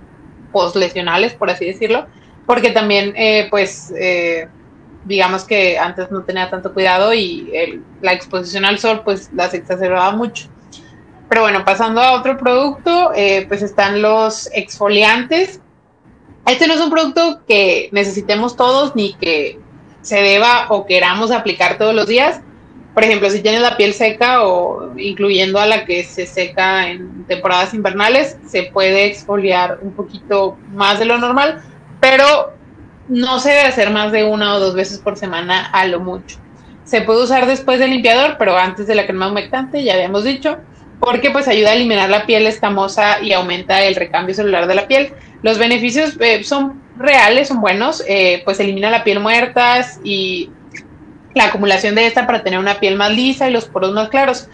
[0.52, 2.06] postlesionales, por así decirlo
[2.48, 4.48] porque también, eh, pues, eh,
[5.04, 10.12] digamos que antes no tenía tanto cuidado y la exposición al sol, pues, las exacerbaba
[10.12, 10.48] mucho.
[11.28, 15.60] Pero bueno, pasando a otro producto, eh, pues están los exfoliantes.
[16.48, 19.58] Este no es un producto que necesitemos todos ni que
[20.02, 22.40] se deba o queramos aplicar todos los días.
[22.94, 27.24] Por ejemplo, si tienes la piel seca o incluyendo a la que se seca en
[27.26, 31.62] temporadas invernales, se puede exfoliar un poquito más de lo normal
[32.00, 32.54] pero
[33.08, 36.38] no se debe hacer más de una o dos veces por semana a lo mucho.
[36.84, 40.58] Se puede usar después del limpiador, pero antes de la crema humectante, ya habíamos dicho,
[41.00, 44.88] porque pues ayuda a eliminar la piel escamosa y aumenta el recambio celular de la
[44.88, 45.12] piel.
[45.42, 50.50] Los beneficios eh, son reales, son buenos, eh, pues elimina la piel muertas y
[51.34, 54.48] la acumulación de esta para tener una piel más lisa y los poros más claros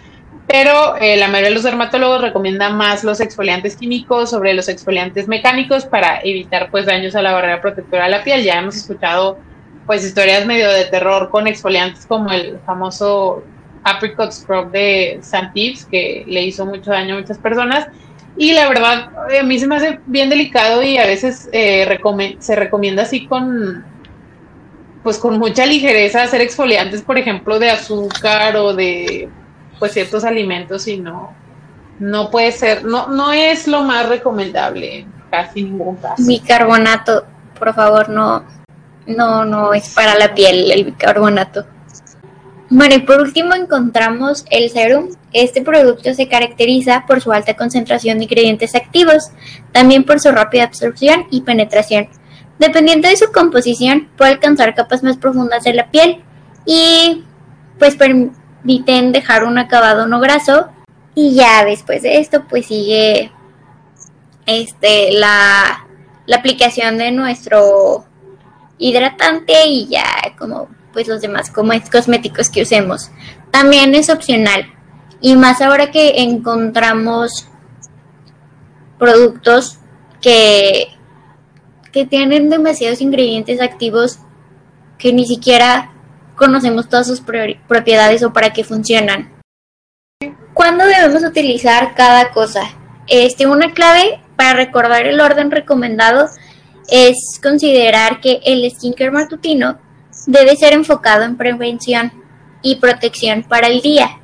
[0.47, 5.27] pero eh, la mayoría de los dermatólogos recomiendan más los exfoliantes químicos sobre los exfoliantes
[5.27, 8.43] mecánicos para evitar pues daños a la barrera protectora de la piel.
[8.43, 9.39] Ya hemos escuchado
[9.87, 13.43] pues historias medio de terror con exfoliantes como el famoso
[13.85, 17.89] apricot scrub de Santives que le hizo mucho daño a muchas personas
[18.37, 21.87] y la verdad a mí se me hace bien delicado y a veces eh,
[22.39, 23.85] se recomienda así con
[25.03, 29.29] pues con mucha ligereza hacer exfoliantes por ejemplo de azúcar o de
[29.79, 31.35] pues ciertos alimentos y no,
[31.99, 36.23] no puede ser, no, no es lo más recomendable en casi ningún caso.
[36.27, 37.27] Bicarbonato,
[37.59, 38.45] por favor, no,
[39.07, 41.67] no, no es para la piel el bicarbonato.
[42.71, 45.11] Bueno, y por último encontramos el serum.
[45.33, 49.31] Este producto se caracteriza por su alta concentración de ingredientes activos,
[49.73, 52.09] también por su rápida absorción y penetración.
[52.59, 56.23] Dependiendo de su composición, puede alcanzar capas más profundas de la piel
[56.65, 57.25] y
[57.79, 60.69] pues eviten dejar un acabado no graso
[61.15, 63.31] y ya después de esto pues sigue
[64.47, 65.87] este la,
[66.27, 68.05] la aplicación de nuestro
[68.79, 70.05] hidratante y ya
[70.39, 73.11] como pues los demás cosméticos que usemos.
[73.51, 74.65] También es opcional
[75.21, 77.49] y más ahora que encontramos
[78.99, 79.79] productos
[80.23, 80.89] que,
[81.93, 84.19] que tienen demasiados ingredientes activos
[84.97, 85.93] que ni siquiera
[86.37, 89.33] conocemos todas sus propiedades o para qué funcionan.
[90.55, 92.63] ¿Cuándo debemos utilizar cada cosa?
[93.07, 96.29] Este, una clave para recordar el orden recomendado
[96.89, 99.79] es considerar que el skincare matutino
[100.27, 102.13] debe ser enfocado en prevención
[102.63, 104.19] y protección para el día,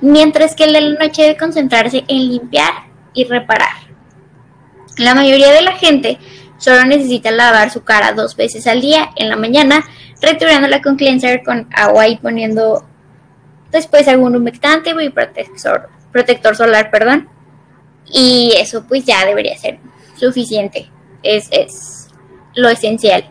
[0.00, 2.72] mientras que el de la noche debe concentrarse en limpiar
[3.14, 3.90] y reparar.
[4.98, 6.18] La mayoría de la gente
[6.58, 9.84] solo necesita lavar su cara dos veces al día, en la mañana,
[10.20, 12.84] retirándola con cleanser con agua y poniendo
[13.70, 17.28] después algún humectante y protector, protector solar, perdón.
[18.12, 19.78] Y eso pues ya debería ser
[20.16, 20.90] suficiente.
[21.22, 22.08] Es, es
[22.54, 23.24] lo esencial.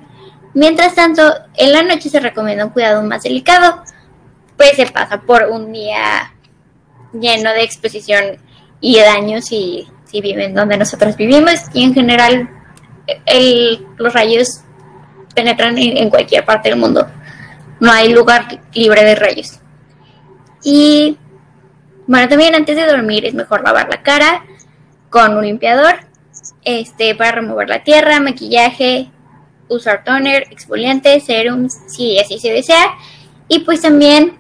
[0.54, 1.22] Mientras tanto,
[1.56, 3.84] en la noche se recomienda un cuidado más delicado,
[4.58, 6.34] pues se pasa por un día
[7.14, 8.38] lleno de exposición
[8.82, 12.50] y de daños si, viven donde nosotros vivimos y en general
[13.98, 14.62] los rayos
[15.36, 17.08] penetran en, cualquier parte del mundo.
[17.80, 19.60] No hay lugar libre de rayos.
[20.64, 21.18] Y
[22.08, 24.44] bueno, también antes de dormir es mejor lavar la cara
[25.10, 26.00] con un limpiador
[26.64, 29.10] este, para remover la tierra, maquillaje,
[29.70, 32.96] usar toner, exfoliante, serum, si así se desea.
[33.48, 34.38] Y pues también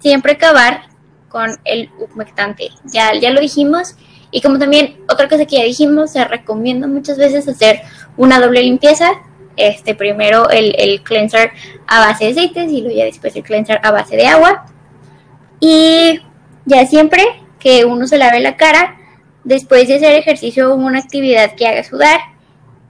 [0.00, 0.82] siempre acabar
[1.28, 2.70] con el humectante.
[2.84, 3.96] Ya, ya lo dijimos.
[4.30, 7.80] Y como también otra cosa que ya dijimos, se recomienda muchas veces hacer
[8.16, 9.10] una doble limpieza.
[9.56, 11.52] Este, primero el, el cleanser
[11.86, 14.66] a base de aceites y luego ya después el cleanser a base de agua.
[15.60, 16.20] Y
[16.64, 17.24] ya siempre
[17.58, 18.98] que uno se lave la cara,
[19.44, 22.20] después de hacer ejercicio o una actividad que haga sudar,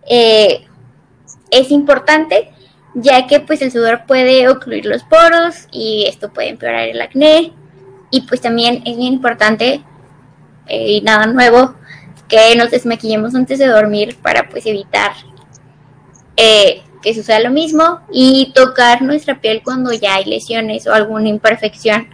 [0.09, 0.67] eh,
[1.55, 2.51] es importante
[2.95, 7.53] ya que pues el sudor puede ocluir los poros y esto puede empeorar el acné.
[8.11, 9.83] Y pues también es bien importante
[10.67, 11.75] eh, y nada nuevo
[12.29, 15.13] que nos desmaquillemos antes de dormir para pues evitar
[16.37, 21.29] eh, que suceda lo mismo y tocar nuestra piel cuando ya hay lesiones o alguna
[21.29, 22.09] imperfección.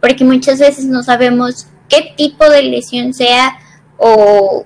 [0.00, 3.58] Porque muchas veces no sabemos qué tipo de lesión sea
[3.96, 4.64] o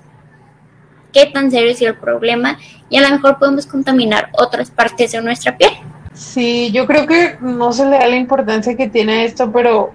[1.13, 2.57] qué tan serio es el problema
[2.91, 5.71] y a lo mejor podemos contaminar otras partes de nuestra piel.
[6.13, 9.93] Sí, yo creo que no se le da la importancia que tiene esto, pero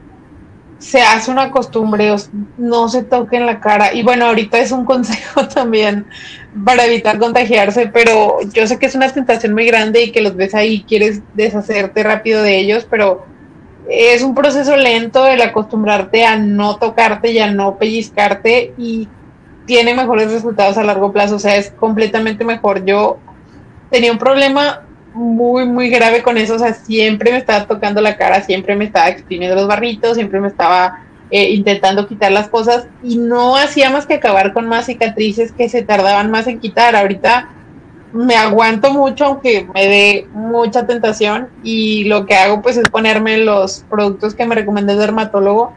[0.79, 2.15] se hace una costumbre,
[2.57, 3.93] no se toque en la cara.
[3.93, 6.07] Y bueno, ahorita es un consejo también
[6.65, 10.35] para evitar contagiarse, pero yo sé que es una tentación muy grande y que los
[10.35, 13.27] ves ahí y quieres deshacerte rápido de ellos, pero
[13.91, 19.07] es un proceso lento el acostumbrarte a no tocarte y a no pellizcarte y
[19.67, 22.85] tiene mejores resultados a largo plazo, o sea, es completamente mejor.
[22.85, 23.19] Yo
[23.91, 28.17] tenía un problema muy, muy grave con eso, o sea, siempre me estaba tocando la
[28.17, 32.87] cara, siempre me estaba exprimiendo los barritos, siempre me estaba eh, intentando quitar las cosas
[33.03, 36.95] y no hacía más que acabar con más cicatrices que se tardaban más en quitar.
[36.95, 37.51] Ahorita
[38.13, 43.39] me aguanto mucho, aunque me dé mucha tentación y lo que hago pues es ponerme
[43.39, 45.73] los productos que me recomendó el dermatólogo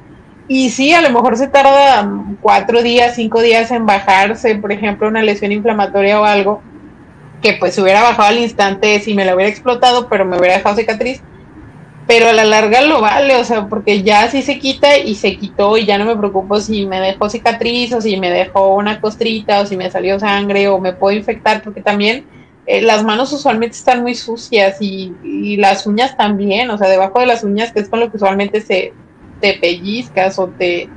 [0.49, 5.07] y sí, a lo mejor se tarda cuatro días, cinco días en bajarse, por ejemplo,
[5.07, 6.63] una lesión inflamatoria o algo,
[7.39, 10.57] que pues se hubiera bajado al instante si me la hubiera explotado, pero me hubiera
[10.57, 11.21] dejado cicatriz.
[12.07, 15.37] Pero a la larga lo vale, o sea, porque ya sí se quita y se
[15.37, 18.99] quitó y ya no me preocupo si me dejó cicatriz o si me dejó una
[18.99, 22.25] costrita o si me salió sangre o me puedo infectar, porque también
[22.65, 27.19] eh, las manos usualmente están muy sucias y, y las uñas también, o sea, debajo
[27.19, 28.93] de las uñas, que es con lo que usualmente se,
[29.39, 30.89] te pellizcas o te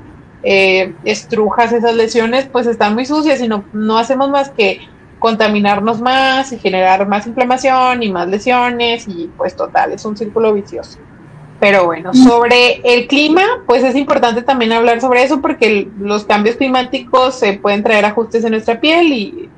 [0.42, 4.81] eh, estrujas esas lesiones, pues están muy sucias y no, no hacemos más que
[5.18, 10.52] contaminarnos más y generar más inflamación y más lesiones y pues total, es un círculo
[10.52, 10.98] vicioso.
[11.61, 12.26] Pero bueno, mm.
[12.26, 17.52] sobre el clima, pues es importante también hablar sobre eso porque los cambios climáticos se
[17.52, 19.48] pueden traer ajustes en nuestra piel y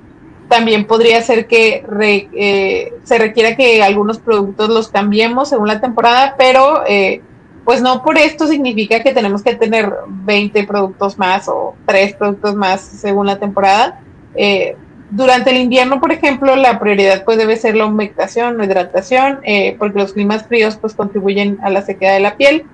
[0.49, 6.35] también podría ser que eh, se requiera que algunos productos los cambiemos según la temporada,
[6.37, 7.23] pero eh,
[7.65, 12.55] pues no por esto significa que tenemos que tener 20 productos más o 3 productos
[12.55, 14.01] más según la temporada.
[14.35, 14.77] Eh,
[15.11, 19.77] durante el invierno, por ejemplo, la prioridad pues debe ser la humectación, la hidratación, eh,
[19.79, 22.67] porque los climas fríos pues contribuyen a la sequedad de la piel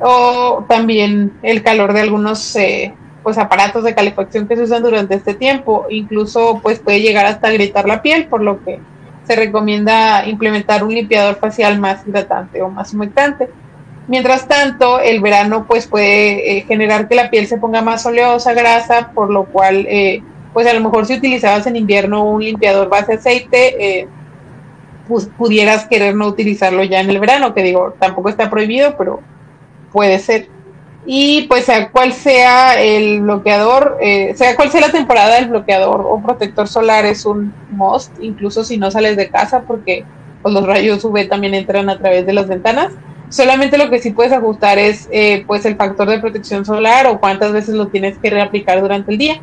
[0.00, 5.14] o también el calor de algunos eh, pues aparatos de calefacción que se usan durante
[5.14, 8.80] este tiempo, incluso pues puede llegar hasta gritar la piel, por lo que
[9.24, 13.50] se recomienda implementar un limpiador facial más hidratante o más humectante.
[14.08, 18.54] Mientras tanto, el verano pues puede eh, generar que la piel se ponga más oleosa,
[18.54, 20.22] grasa, por lo cual eh,
[20.54, 24.08] pues a lo mejor si utilizabas en invierno un limpiador base aceite, eh,
[25.06, 29.20] pues pudieras querer no utilizarlo ya en el verano, que digo, tampoco está prohibido, pero
[29.92, 30.48] puede ser.
[31.04, 33.98] Y pues sea cual sea el bloqueador,
[34.34, 38.76] sea cual sea la temporada, el bloqueador o protector solar es un must, incluso si
[38.76, 40.04] no sales de casa, porque
[40.42, 42.92] pues, los rayos UV también entran a través de las ventanas.
[43.30, 47.20] Solamente lo que sí puedes ajustar es eh, pues el factor de protección solar o
[47.20, 49.40] cuántas veces lo tienes que reaplicar durante el día.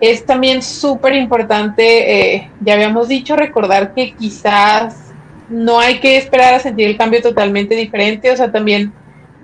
[0.00, 5.12] Es también súper importante, eh, ya habíamos dicho, recordar que quizás
[5.48, 8.92] no hay que esperar a sentir el cambio totalmente diferente, o sea, también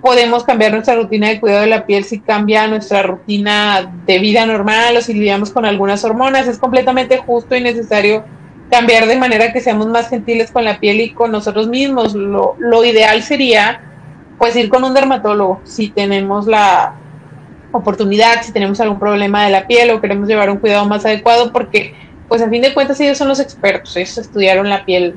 [0.01, 4.45] podemos cambiar nuestra rutina de cuidado de la piel si cambia nuestra rutina de vida
[4.45, 6.47] normal o si lidiamos con algunas hormonas.
[6.47, 8.23] Es completamente justo y necesario
[8.69, 12.13] cambiar de manera que seamos más gentiles con la piel y con nosotros mismos.
[12.13, 13.81] Lo, lo ideal sería
[14.37, 16.95] pues ir con un dermatólogo si tenemos la
[17.71, 21.51] oportunidad, si tenemos algún problema de la piel o queremos llevar un cuidado más adecuado,
[21.51, 21.93] porque
[22.27, 25.15] pues a fin de cuentas ellos son los expertos, ellos estudiaron la piel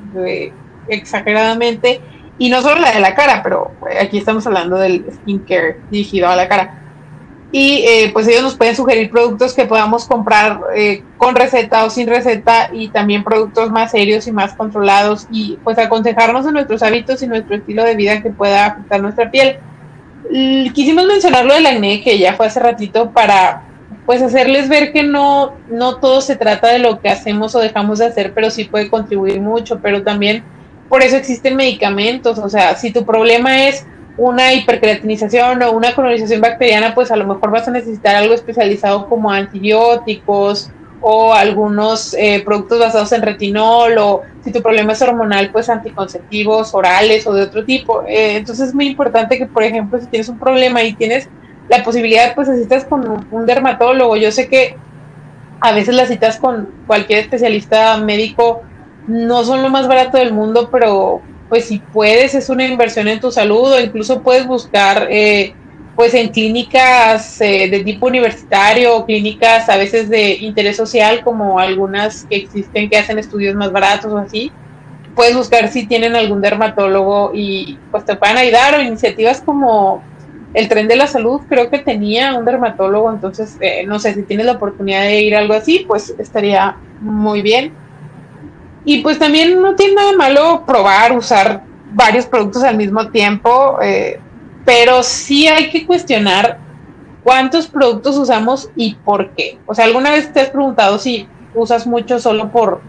[0.88, 2.00] exageradamente
[2.38, 6.36] y no solo la de la cara, pero aquí estamos hablando del skincare dirigido a
[6.36, 6.81] la cara
[7.54, 11.90] y eh, pues ellos nos pueden sugerir productos que podamos comprar eh, con receta o
[11.90, 16.82] sin receta y también productos más serios y más controlados y pues aconsejarnos en nuestros
[16.82, 19.58] hábitos y nuestro estilo de vida que pueda afectar nuestra piel.
[20.72, 23.64] Quisimos mencionar lo del acné que ya fue hace ratito para
[24.06, 27.98] pues hacerles ver que no, no todo se trata de lo que hacemos o dejamos
[27.98, 30.42] de hacer, pero sí puede contribuir mucho, pero también
[30.88, 33.86] por eso existen medicamentos, o sea, si tu problema es
[34.16, 39.08] una hipercreatinización o una colonización bacteriana, pues a lo mejor vas a necesitar algo especializado
[39.08, 45.50] como antibióticos o algunos eh, productos basados en retinol o si tu problema es hormonal,
[45.50, 48.04] pues anticonceptivos orales o de otro tipo.
[48.06, 51.28] Eh, entonces es muy importante que, por ejemplo, si tienes un problema y tienes
[51.68, 54.16] la posibilidad, pues necesitas con un dermatólogo.
[54.16, 54.76] Yo sé que
[55.60, 58.62] a veces las citas con cualquier especialista médico
[59.06, 63.20] no son lo más barato del mundo, pero pues si puedes, es una inversión en
[63.20, 65.54] tu salud o incluso puedes buscar eh,
[65.94, 71.58] pues en clínicas eh, de tipo universitario o clínicas a veces de interés social como
[71.58, 74.50] algunas que existen que hacen estudios más baratos o así.
[75.14, 80.02] Puedes buscar si tienen algún dermatólogo y pues te puedan ayudar o iniciativas como
[80.54, 84.22] el tren de la salud creo que tenía un dermatólogo, entonces eh, no sé si
[84.22, 87.81] tienes la oportunidad de ir a algo así, pues estaría muy bien.
[88.84, 91.62] Y pues también no tiene nada malo probar, usar
[91.92, 94.18] varios productos al mismo tiempo, eh,
[94.64, 96.58] pero sí hay que cuestionar
[97.22, 99.58] cuántos productos usamos y por qué.
[99.66, 102.80] O sea, ¿alguna vez te has preguntado si usas mucho solo por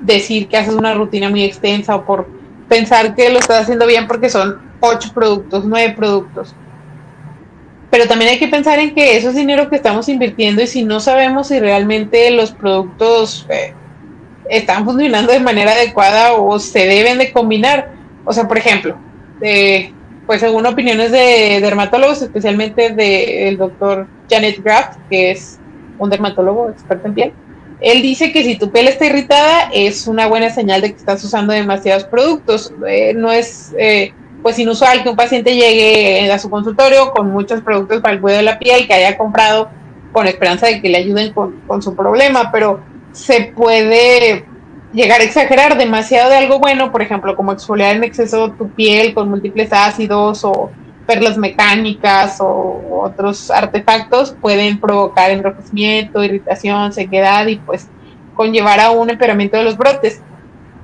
[0.00, 2.26] decir que haces una rutina muy extensa o por
[2.68, 6.54] pensar que lo estás haciendo bien porque son ocho productos, nueve productos?
[7.90, 10.84] Pero también hay que pensar en que eso es dinero que estamos invirtiendo y si
[10.84, 13.74] no sabemos si realmente los productos eh,
[14.48, 17.92] están funcionando de manera adecuada o se deben de combinar.
[18.24, 18.96] O sea, por ejemplo,
[20.26, 25.58] pues según opiniones de dermatólogos, especialmente del doctor Janet Graff, que es
[25.98, 27.32] un dermatólogo experto en piel,
[27.80, 31.24] él dice que si tu piel está irritada es una buena señal de que estás
[31.24, 32.72] usando demasiados productos.
[32.86, 34.12] Eh, no es eh,
[34.42, 38.38] pues inusual que un paciente llegue a su consultorio con muchos productos para el cuidado
[38.38, 39.70] de la piel que haya comprado
[40.12, 42.80] con esperanza de que le ayuden con, con su problema, pero
[43.12, 44.44] se puede
[44.92, 49.14] llegar a exagerar demasiado de algo bueno, por ejemplo, como exfoliar en exceso tu piel
[49.14, 50.70] con múltiples ácidos o
[51.06, 57.88] perlas mecánicas o otros artefactos, pueden provocar enrojecimiento, irritación, sequedad y pues
[58.34, 60.22] conllevar a un empeoramiento de los brotes.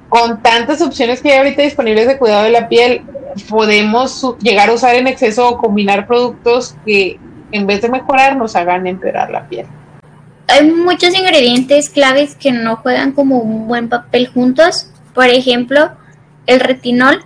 [0.08, 3.02] Con tantas opciones que hay ahorita disponibles de cuidado de la piel,
[3.48, 7.18] podemos llegar a usar en exceso o combinar productos que
[7.52, 9.66] en vez de mejorar nos hagan empeorar la piel
[10.48, 14.90] hay muchos ingredientes claves que no juegan como un buen papel juntos.
[15.14, 15.90] Por ejemplo,
[16.46, 17.24] el retinol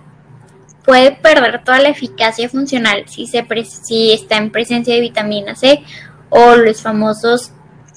[0.83, 3.45] puede perder toda la eficacia funcional si, se
[3.83, 5.83] si está en presencia de vitamina C
[6.29, 7.51] o los famosos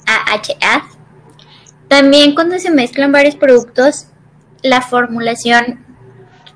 [0.05, 0.87] AHA.
[1.87, 4.07] También cuando se mezclan varios productos,
[4.61, 5.85] la formulación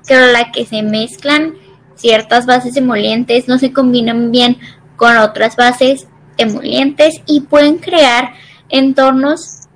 [0.06, 1.54] con la que se mezclan
[1.96, 4.58] ciertas bases emolientes no se combinan bien
[4.96, 6.06] con otras bases
[6.36, 8.32] emolientes y pueden crear
[8.70, 9.68] entornos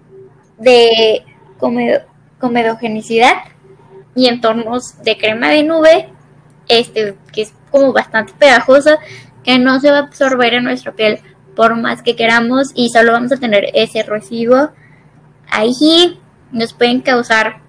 [0.59, 1.25] de
[2.39, 3.35] comedogenicidad
[4.15, 6.09] y entornos de crema de nube,
[6.69, 8.99] este, que es como bastante pegajosa,
[9.43, 11.21] que no se va a absorber en nuestra piel
[11.55, 14.71] por más que queramos y solo vamos a tener ese residuo
[15.51, 16.19] ahí.
[16.53, 17.61] Nos pueden causar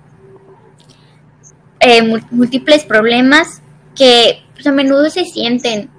[1.80, 2.02] eh,
[2.32, 3.62] múltiples problemas
[3.96, 5.90] que pues a menudo se sienten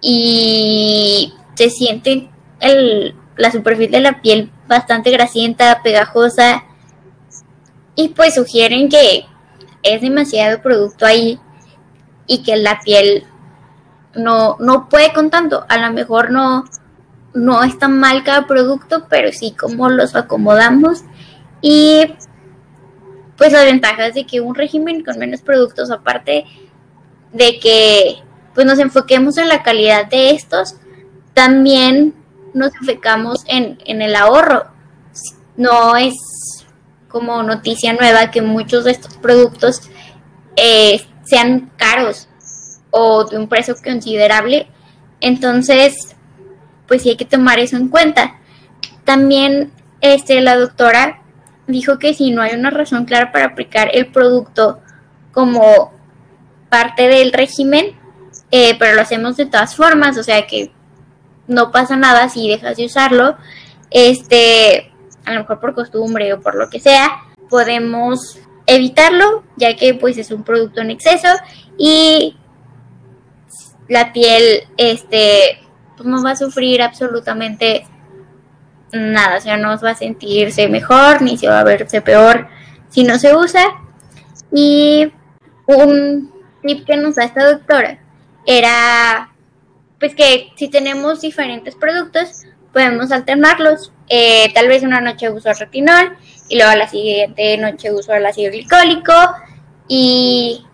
[0.00, 2.30] y se sienten
[2.60, 6.64] el, la superficie de la piel bastante grasienta, pegajosa
[7.94, 9.26] y pues sugieren que
[9.82, 11.38] es demasiado producto ahí
[12.26, 13.24] y que la piel
[14.14, 15.64] no, no puede con tanto.
[15.68, 16.64] A lo mejor no,
[17.34, 21.02] no es tan mal cada producto, pero sí como los acomodamos
[21.60, 22.14] y
[23.36, 26.44] pues las ventajas de que un régimen con menos productos, aparte
[27.32, 28.16] de que
[28.54, 30.76] pues nos enfoquemos en la calidad de estos,
[31.34, 32.14] también
[32.54, 34.66] nos enfocamos en, en el ahorro.
[35.56, 36.14] No es
[37.08, 39.82] como noticia nueva que muchos de estos productos
[40.56, 42.28] eh, sean caros
[42.90, 44.68] o de un precio considerable.
[45.20, 46.16] Entonces,
[46.86, 48.36] pues sí hay que tomar eso en cuenta.
[49.04, 51.22] También este, la doctora
[51.66, 54.80] dijo que si no hay una razón clara para aplicar el producto
[55.32, 55.92] como
[56.68, 57.96] parte del régimen,
[58.50, 60.72] eh, pero lo hacemos de todas formas, o sea que
[61.46, 63.36] no pasa nada si dejas de usarlo,
[63.90, 64.92] este,
[65.24, 70.18] a lo mejor por costumbre o por lo que sea, podemos evitarlo, ya que pues
[70.18, 71.28] es un producto en exceso
[71.78, 72.36] y
[73.88, 75.58] la piel, este,
[75.96, 77.86] pues no va a sufrir absolutamente
[78.92, 82.48] nada, o sea, no va a sentirse mejor ni se va a verse peor
[82.88, 83.64] si no se usa.
[84.52, 85.12] Y
[85.66, 86.32] un
[86.62, 87.98] tip que nos da esta doctora
[88.46, 89.33] era
[89.98, 93.92] pues que si tenemos diferentes productos podemos alternarlos.
[94.08, 96.16] Eh, tal vez una noche uso retinol
[96.50, 99.14] y luego a la siguiente noche uso el ácido glicólico
[99.88, 100.66] y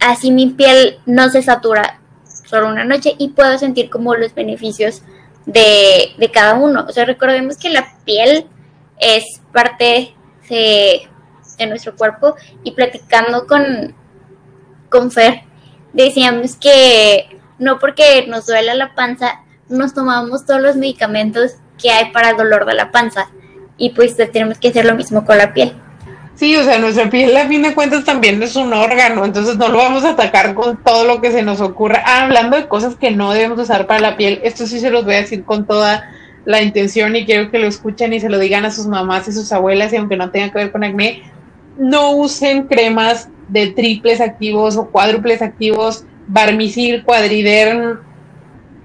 [0.00, 2.00] así mi piel no se satura
[2.44, 5.02] solo una noche y puedo sentir como los beneficios
[5.46, 6.86] de, cada uno.
[6.88, 8.46] O sea, recordemos que la piel
[8.98, 10.14] es parte
[10.48, 11.08] de,
[11.58, 13.94] de nuestro cuerpo y platicando con,
[14.88, 15.42] con Fer,
[15.92, 22.10] decíamos que no porque nos duela la panza, nos tomamos todos los medicamentos que hay
[22.10, 23.30] para el dolor de la panza.
[23.78, 25.72] Y pues tenemos que hacer lo mismo con la piel.
[26.34, 29.68] Sí, o sea, nuestra piel a fin de cuentas también es un órgano, entonces no
[29.68, 32.02] lo vamos a atacar con todo lo que se nos ocurra.
[32.04, 35.04] Ah, hablando de cosas que no debemos usar para la piel, esto sí se los
[35.04, 36.10] voy a decir con toda
[36.44, 39.32] la intención y quiero que lo escuchen y se lo digan a sus mamás y
[39.32, 41.22] sus abuelas y aunque no tenga que ver con acné,
[41.78, 48.00] no usen cremas de triples activos o cuádruples activos, barmicil, cuadriderm,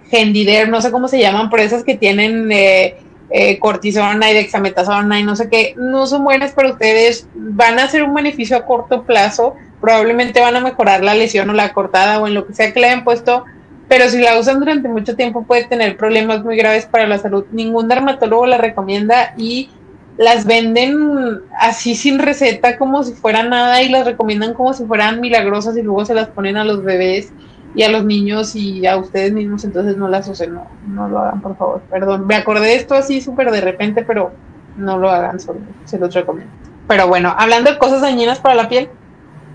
[0.10, 2.98] gendiderm, no sé cómo se llaman, pero esas que tienen eh,
[3.30, 7.86] eh, cortisona y dexametasona y no sé qué, no son buenas para ustedes, van a
[7.86, 12.20] hacer un beneficio a corto plazo, probablemente van a mejorar la lesión o la cortada
[12.20, 13.46] o en lo que sea que le hayan puesto,
[13.88, 17.46] pero si la usan durante mucho tiempo puede tener problemas muy graves para la salud.
[17.52, 19.70] Ningún dermatólogo la recomienda y
[20.18, 25.22] las venden así sin receta como si fuera nada y las recomiendan como si fueran
[25.22, 27.32] milagrosas y luego se las ponen a los bebés
[27.76, 31.20] y a los niños y a ustedes mismos, entonces no las usen, no, no lo
[31.20, 31.82] hagan, por favor.
[31.92, 34.32] Perdón, me acordé de esto así súper de repente, pero
[34.76, 36.52] no lo hagan, solo, se los recomiendo.
[36.88, 38.90] Pero bueno, hablando de cosas dañinas para la piel,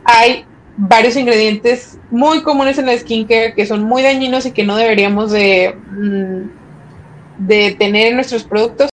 [0.05, 0.45] hay
[0.77, 5.33] varios ingredientes muy comunes en la skincare que son muy dañinos y que no deberíamos
[5.33, 8.92] de, mm, de tener en nuestros productos.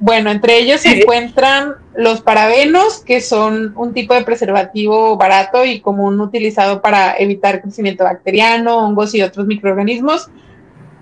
[0.00, 5.80] Bueno, entre ellos se encuentran los parabenos, que son un tipo de preservativo barato y
[5.80, 10.30] común utilizado para evitar crecimiento bacteriano, hongos y otros microorganismos.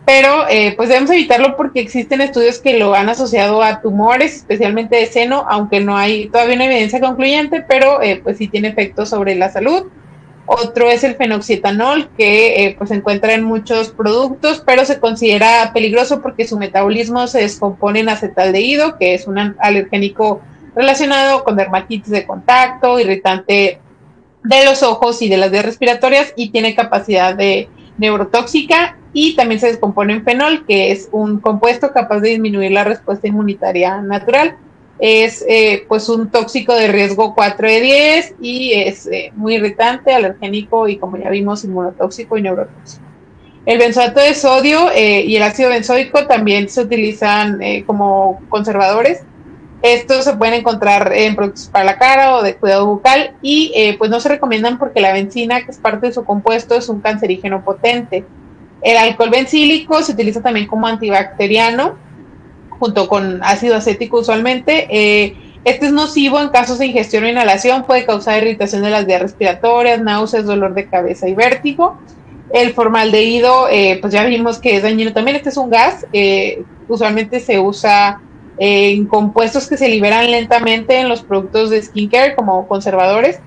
[0.06, 4.96] Pero eh, pues debemos evitarlo porque existen estudios que lo han asociado a tumores, especialmente
[4.96, 9.10] de seno, aunque no hay todavía una evidencia concluyente, pero eh, pues sí tiene efectos
[9.10, 9.88] sobre la salud.
[10.46, 15.72] Otro es el fenoxietanol, que eh, pues se encuentra en muchos productos, pero se considera
[15.74, 20.40] peligroso porque su metabolismo se descompone en acetaldehído, que es un alergénico
[20.76, 23.80] relacionado con dermatitis de contacto, irritante
[24.44, 27.68] de los ojos y de las vías respiratorias y tiene capacidad de
[27.98, 32.84] neurotóxica y también se descompone en fenol, que es un compuesto capaz de disminuir la
[32.84, 34.58] respuesta inmunitaria natural
[34.98, 40.12] es eh, pues un tóxico de riesgo 4 de 10 y es eh, muy irritante,
[40.12, 43.04] alergénico y como ya vimos inmunotóxico y neurotóxico.
[43.66, 49.22] El benzoato de sodio eh, y el ácido benzoico también se utilizan como conservadores.
[49.82, 54.10] Estos se pueden encontrar en productos para la cara o de cuidado bucal y pues
[54.10, 57.64] no se recomiendan porque la benzina, que es parte de su compuesto, es un cancerígeno
[57.64, 58.24] potente.
[58.82, 62.05] El alcohol bencílico se utiliza también como antibacteriano
[62.78, 64.86] junto con ácido acético usualmente.
[64.90, 69.04] Eh, este es nocivo en casos de ingestión o inhalación, puede causar irritación de las
[69.04, 71.98] vías respiratorias, náuseas, dolor de cabeza y vértigo.
[72.52, 75.36] El formaldehído, eh, pues ya vimos que es dañino también.
[75.36, 78.20] Este es un gas, eh, usualmente se usa
[78.58, 83.40] en compuestos que se liberan lentamente en los productos de skincare como conservadores.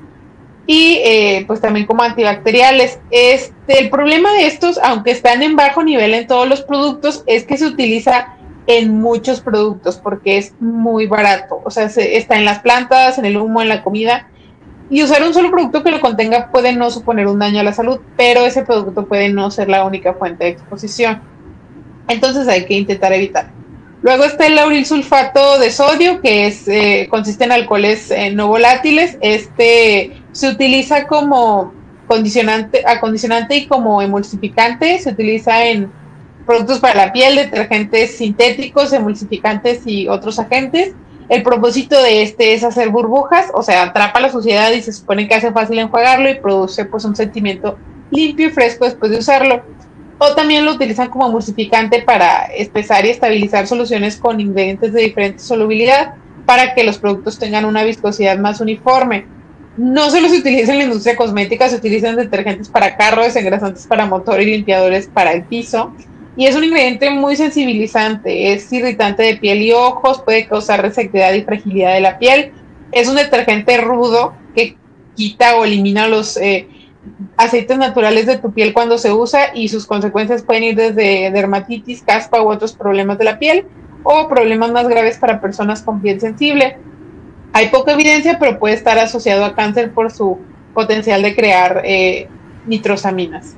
[0.67, 2.99] y eh, pues también como antibacteriales.
[3.09, 7.43] Este, el problema de estos, aunque están en bajo nivel en todos los productos, es
[7.45, 8.36] que se utiliza
[8.70, 11.59] en muchos productos porque es muy barato.
[11.65, 14.28] O sea, está en las plantas, en el humo, en la comida.
[14.91, 17.74] Y usar un solo producto que lo contenga puede no suponer un daño a la
[17.74, 21.20] salud, pero ese producto puede no ser la única fuente de exposición.
[22.07, 23.49] Entonces hay que intentar evitar.
[24.03, 28.49] Luego está el lauril sulfato de sodio, que es, eh, consiste en alcoholes eh, no
[28.49, 29.17] volátiles.
[29.20, 31.74] Este se utiliza como
[32.05, 34.99] condicionante, acondicionante y como emulsificante.
[34.99, 35.91] Se utiliza en
[36.50, 40.95] productos para la piel, detergentes sintéticos, emulsificantes y otros agentes.
[41.30, 45.28] El propósito de este es hacer burbujas, o sea, atrapa la suciedad y se supone
[45.28, 47.78] que hace fácil enjuagarlo y produce pues un sentimiento
[48.10, 49.62] limpio y fresco después de usarlo.
[50.18, 55.43] O también lo utilizan como emulsificante para espesar y estabilizar soluciones con ingredientes de diferente
[55.43, 56.16] solubilidad
[56.47, 59.28] para que los productos tengan una viscosidad más uniforme.
[59.78, 64.08] No solo se utiliza en la industria cosmética, se utilizan detergentes para carros, engrasantes para
[64.08, 65.93] motor y limpiadores para el piso
[66.39, 71.33] y es un ingrediente muy sensibilizante, es irritante de piel y ojos, puede causar resequedad
[71.33, 72.53] y fragilidad de la piel.
[72.93, 74.77] Es un detergente rudo que
[75.17, 76.69] quita o elimina los eh,
[77.35, 82.03] aceites naturales de tu piel cuando se usa y sus consecuencias pueden ir desde dermatitis,
[82.03, 83.65] caspa u otros problemas de la piel
[84.03, 86.77] o problemas más graves para personas con piel sensible.
[87.51, 90.39] Hay poca evidencia, pero puede estar asociado a cáncer por su
[90.73, 92.29] potencial de crear eh,
[92.65, 93.57] nitrosaminas.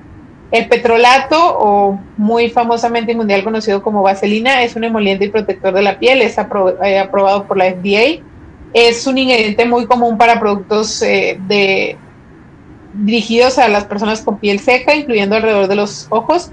[0.52, 5.82] El petrolato, o muy famosamente mundial conocido como vaselina, es un emoliente y protector de
[5.82, 8.22] la piel, es eh, aprobado por la FDA.
[8.74, 11.98] Es un ingrediente muy común para productos eh, de,
[12.94, 16.52] dirigidos a las personas con piel seca, incluyendo alrededor de los ojos.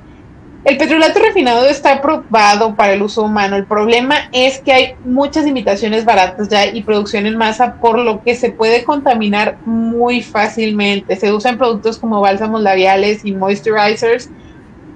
[0.65, 3.57] El petrolato refinado está aprobado para el uso humano.
[3.57, 8.23] El problema es que hay muchas imitaciones baratas ya y producción en masa, por lo
[8.23, 11.17] que se puede contaminar muy fácilmente.
[11.17, 14.31] Se usa en productos como bálsamos labiales y moisturizers,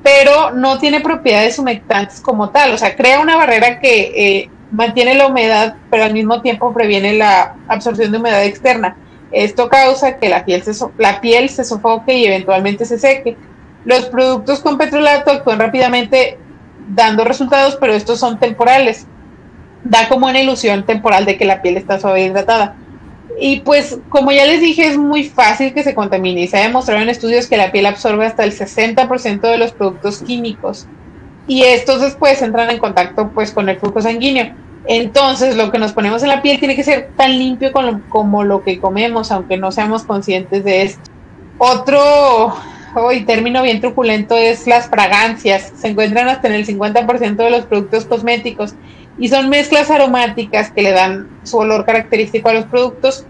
[0.02, 2.72] pero no tiene propiedades humectantes como tal.
[2.72, 7.14] O sea, crea una barrera que eh, mantiene la humedad, pero al mismo tiempo previene
[7.14, 8.96] la absorción de humedad externa.
[9.30, 13.36] Esto causa que la piel se, la piel se sofoque y eventualmente se seque.
[13.84, 16.38] Los productos con petrolato actúan rápidamente
[16.88, 19.06] dando resultados, pero estos son temporales.
[19.84, 22.76] Da como una ilusión temporal de que la piel está suave y hidratada.
[23.40, 26.62] Y pues, como ya les dije, es muy fácil que se contamine y se ha
[26.62, 30.86] demostrado en estudios que la piel absorbe hasta el 60% de los productos químicos.
[31.46, 34.54] Y estos después entran en contacto pues con el flujo sanguíneo.
[34.86, 38.62] Entonces, lo que nos ponemos en la piel tiene que ser tan limpio como lo
[38.62, 41.10] que comemos, aunque no seamos conscientes de esto.
[41.58, 42.54] Otro
[43.12, 45.72] y término bien truculento es las fragancias.
[45.76, 48.74] Se encuentran hasta en el 50% de los productos cosméticos
[49.18, 53.26] y son mezclas aromáticas que le dan su olor característico a los productos,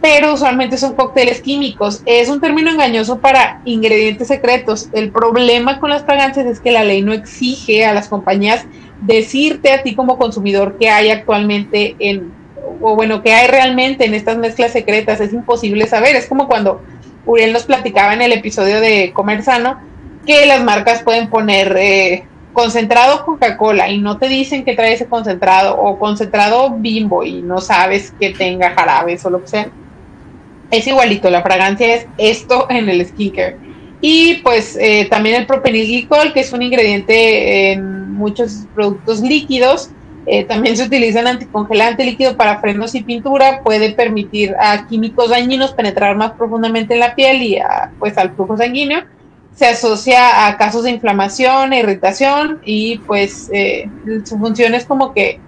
[0.00, 2.02] pero usualmente son cócteles químicos.
[2.04, 4.88] Es un término engañoso para ingredientes secretos.
[4.92, 8.66] El problema con las fragancias es que la ley no exige a las compañías
[9.00, 12.32] decirte a ti como consumidor qué hay actualmente en,
[12.80, 15.20] o bueno, qué hay realmente en estas mezclas secretas.
[15.20, 16.16] Es imposible saber.
[16.16, 16.82] Es como cuando
[17.26, 19.78] Uriel nos platicaba en el episodio de Comer Sano
[20.24, 25.06] que las marcas pueden poner eh, concentrado Coca-Cola y no te dicen que trae ese
[25.06, 29.68] concentrado o concentrado bimbo y no sabes que tenga jarabes o lo que sea.
[30.70, 33.56] Es igualito, la fragancia es esto en el skincare.
[34.00, 39.90] Y pues eh, también el propenilglicol, que es un ingrediente en muchos productos líquidos,
[40.26, 45.30] eh, también se utiliza en anticongelante líquido para frenos y pintura, puede permitir a químicos
[45.30, 47.58] dañinos penetrar más profundamente en la piel y
[48.00, 49.04] pues al flujo sanguíneo.
[49.54, 53.88] Se asocia a casos de inflamación e irritación y pues eh,
[54.24, 55.40] su función es como que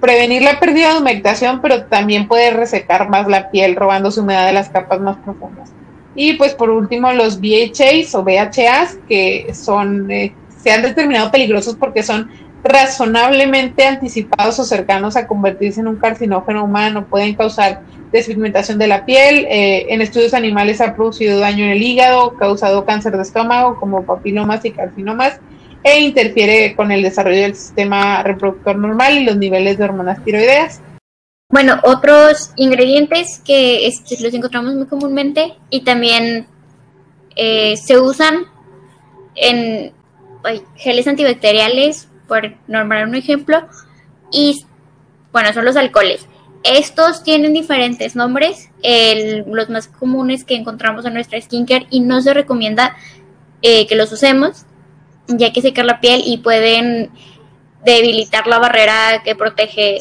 [0.00, 4.52] prevenir la pérdida de humectación, pero también puede resecar más la piel, robando humedad de
[4.54, 5.70] las capas más profundas.
[6.14, 11.76] Y pues por último los BHAs o BHAs, que son, eh, se han determinado peligrosos
[11.76, 12.30] porque son
[12.64, 19.04] razonablemente anticipados o cercanos a convertirse en un carcinógeno humano, pueden causar despigmentación de la
[19.04, 23.78] piel, eh, en estudios animales ha producido daño en el hígado, causado cáncer de estómago
[23.78, 25.40] como papilomas y carcinomas
[25.82, 30.80] e interfiere con el desarrollo del sistema reproductor normal y los niveles de hormonas tiroideas.
[31.50, 33.90] Bueno, otros ingredientes que
[34.20, 36.46] los encontramos muy comúnmente y también
[37.36, 38.46] eh, se usan
[39.34, 39.92] en
[40.76, 43.68] geles antibacteriales por nombrar un ejemplo,
[44.30, 44.64] y
[45.32, 46.26] bueno, son los alcoholes.
[46.62, 48.70] Estos tienen diferentes nombres,
[49.46, 52.96] los más comunes que encontramos en nuestra skincare y no se recomienda
[53.60, 54.64] eh, que los usemos,
[55.28, 57.10] ya que secar la piel y pueden
[57.84, 59.98] debilitar la barrera que protege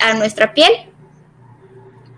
[0.00, 0.72] a nuestra piel.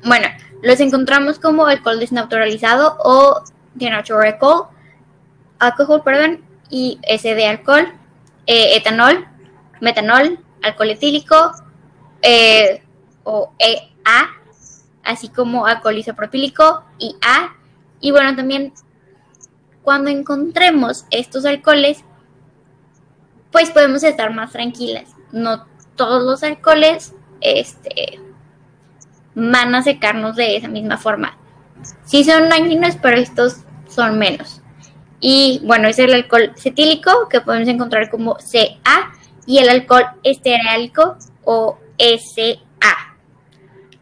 [0.04, 0.28] Bueno,
[0.62, 3.44] Los encontramos como alcohol desnaturalizado o
[3.74, 4.68] denatured alcohol,
[5.58, 7.92] alcohol, perdón, y S de alcohol,
[8.48, 9.28] eh, etanol,
[9.80, 11.52] metanol, alcohol etílico
[12.22, 12.82] eh,
[13.22, 14.30] o EA,
[15.04, 17.54] así como alcohol isopropílico y A.
[18.00, 18.72] Y bueno, también
[19.82, 22.04] cuando encontremos estos alcoholes,
[23.52, 25.10] pues podemos estar más tranquilas.
[25.30, 28.18] No todos los alcoholes este,
[29.34, 31.36] van a secarnos de esa misma forma.
[32.06, 34.62] Sí son dañinos, pero estos son menos.
[35.20, 39.12] Y bueno, es el alcohol cetílico que podemos encontrar como CA
[39.46, 43.16] y el alcohol esterálico o SA.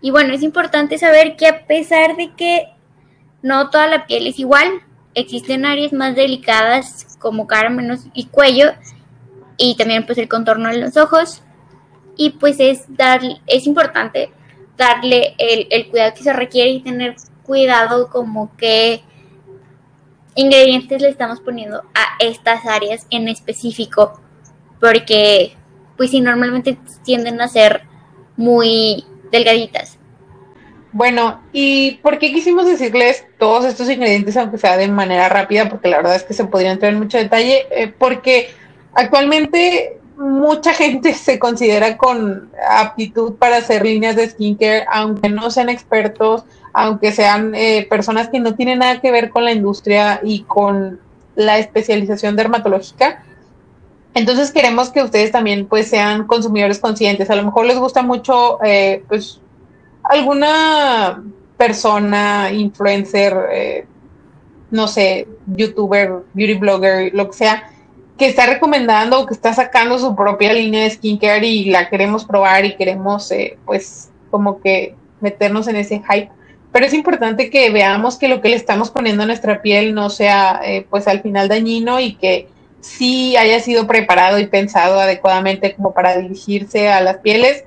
[0.01, 2.67] Y bueno, es importante saber que a pesar de que
[3.43, 4.83] no toda la piel es igual,
[5.15, 8.73] existen áreas más delicadas como cara, manos y cuello
[9.57, 11.43] y también pues el contorno de los ojos.
[12.17, 14.31] Y pues es, dar, es importante
[14.77, 19.03] darle el, el cuidado que se requiere y tener cuidado como que
[20.37, 24.21] ingredientes le estamos poniendo a estas áreas en específico,
[24.81, 25.57] porque
[25.97, 27.83] pues sí, normalmente tienden a ser
[28.37, 29.99] muy delgaditas.
[30.93, 35.69] Bueno, ¿y por qué quisimos decirles todos estos ingredientes, aunque sea de manera rápida?
[35.69, 38.51] Porque la verdad es que se podría entrar en mucho detalle, eh, porque
[38.95, 45.69] actualmente mucha gente se considera con aptitud para hacer líneas de skincare, aunque no sean
[45.69, 46.45] expertos,
[46.79, 51.01] aunque sean eh, personas que no tienen nada que ver con la industria y con
[51.35, 53.23] la especialización dermatológica.
[54.13, 57.31] Entonces queremos que ustedes también pues sean consumidores conscientes.
[57.31, 59.41] A lo mejor les gusta mucho eh, pues
[60.03, 61.25] alguna
[61.57, 63.87] persona, influencer, eh,
[64.71, 67.71] no sé, youtuber, beauty blogger, lo que sea,
[68.19, 72.27] que está recomendando o que está sacando su propia línea de skincare y la queremos
[72.27, 73.33] probar y queremos
[73.65, 76.37] pues como que meternos en ese hype
[76.77, 80.11] pero es importante que veamos que lo que le estamos poniendo a nuestra piel no
[80.11, 82.49] sea eh, pues al final dañino y que
[82.81, 87.65] sí haya sido preparado y pensado adecuadamente como para dirigirse a las pieles.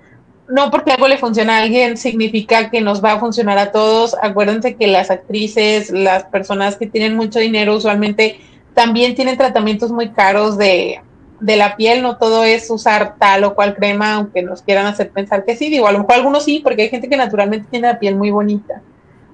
[0.48, 4.16] No porque algo le funciona a alguien significa que nos va a funcionar a todos.
[4.22, 8.40] Acuérdense que las actrices, las personas que tienen mucho dinero usualmente
[8.76, 11.02] también tienen tratamientos muy caros de,
[11.40, 15.10] de la piel, no todo es usar tal o cual crema, aunque nos quieran hacer
[15.10, 17.88] pensar que sí, digo, a lo mejor algunos sí, porque hay gente que naturalmente tiene
[17.88, 18.84] la piel muy bonita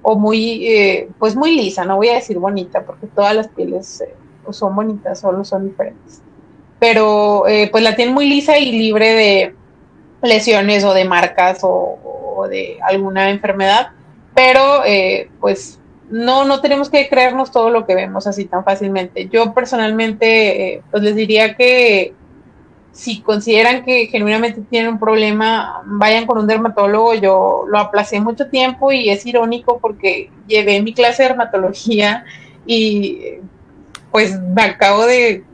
[0.08, 4.02] o muy, eh, pues muy lisa, no voy a decir bonita, porque todas las pieles
[4.02, 4.14] eh,
[4.52, 6.22] son bonitas, solo son diferentes.
[6.78, 9.54] Pero eh, pues la tienen muy lisa y libre de
[10.22, 13.88] lesiones o de marcas o, de alguna enfermedad,
[14.32, 14.82] pero
[15.40, 19.28] pues no, no tenemos que creernos todo lo que vemos así tan fácilmente.
[19.28, 22.14] Yo personalmente, pues les diría que
[22.96, 27.12] si consideran que genuinamente tienen un problema, vayan con un dermatólogo.
[27.12, 32.24] Yo lo aplacé mucho tiempo y es irónico porque llevé mi clase de dermatología
[32.64, 33.18] y
[34.10, 35.44] pues me acabo de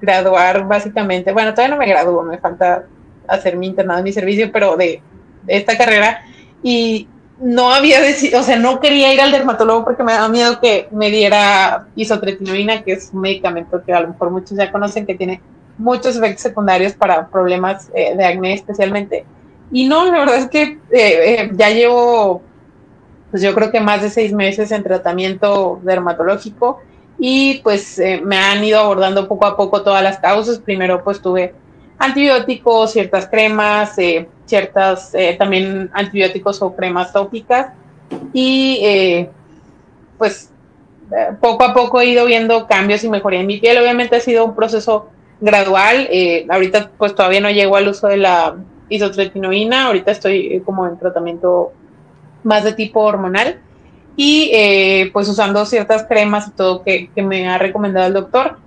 [0.00, 1.32] graduar básicamente.
[1.32, 2.84] Bueno, todavía no me gradúo, me falta
[3.26, 5.02] hacer mi internado en mi servicio, pero de,
[5.48, 6.22] esta carrera.
[6.62, 7.08] Y
[7.40, 10.86] no había decidido, o sea, no quería ir al dermatólogo porque me daba miedo que
[10.92, 15.16] me diera isotretinoína, que es un medicamento que a lo mejor muchos ya conocen que
[15.16, 15.40] tiene
[15.78, 19.24] muchos efectos secundarios para problemas eh, de acné especialmente.
[19.72, 22.42] Y no, la verdad es que eh, eh, ya llevo,
[23.30, 26.80] pues yo creo que más de seis meses en tratamiento dermatológico
[27.18, 30.58] y pues me han ido abordando poco a poco todas las causas.
[30.58, 31.54] Primero pues tuve
[31.98, 33.96] antibióticos, ciertas cremas,
[34.46, 37.68] ciertas también antibióticos o cremas tópicas
[38.32, 39.28] y
[40.18, 40.50] pues
[41.40, 43.78] poco a poco he ido viendo cambios y mejoría en mi piel.
[43.78, 45.08] Obviamente ha sido un proceso
[45.44, 46.08] gradual.
[46.10, 48.56] Eh, ahorita pues todavía no llego al uso de la
[48.88, 51.72] isotretinoína, ahorita estoy eh, como en tratamiento
[52.42, 53.60] más de tipo hormonal
[54.16, 58.58] y eh, pues usando ciertas cremas y todo que, me ha recomendado el doctor.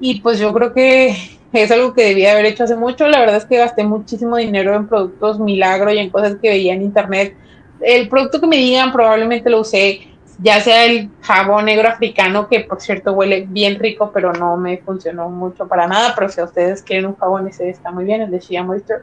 [0.00, 1.16] Y pues yo creo que
[1.52, 3.08] es algo que debía haber hecho hace mucho.
[3.08, 6.74] La verdad es que gasté muchísimo dinero en productos milagro y en cosas que veía
[6.74, 7.36] en internet.
[7.80, 10.00] El producto que me digan probablemente lo usé
[10.38, 14.78] ya sea el jabón negro africano, que por cierto huele bien rico, pero no me
[14.78, 18.30] funcionó mucho para nada, pero si ustedes quieren un jabón, ese está muy bien, el
[18.30, 19.00] de Shea Moisture.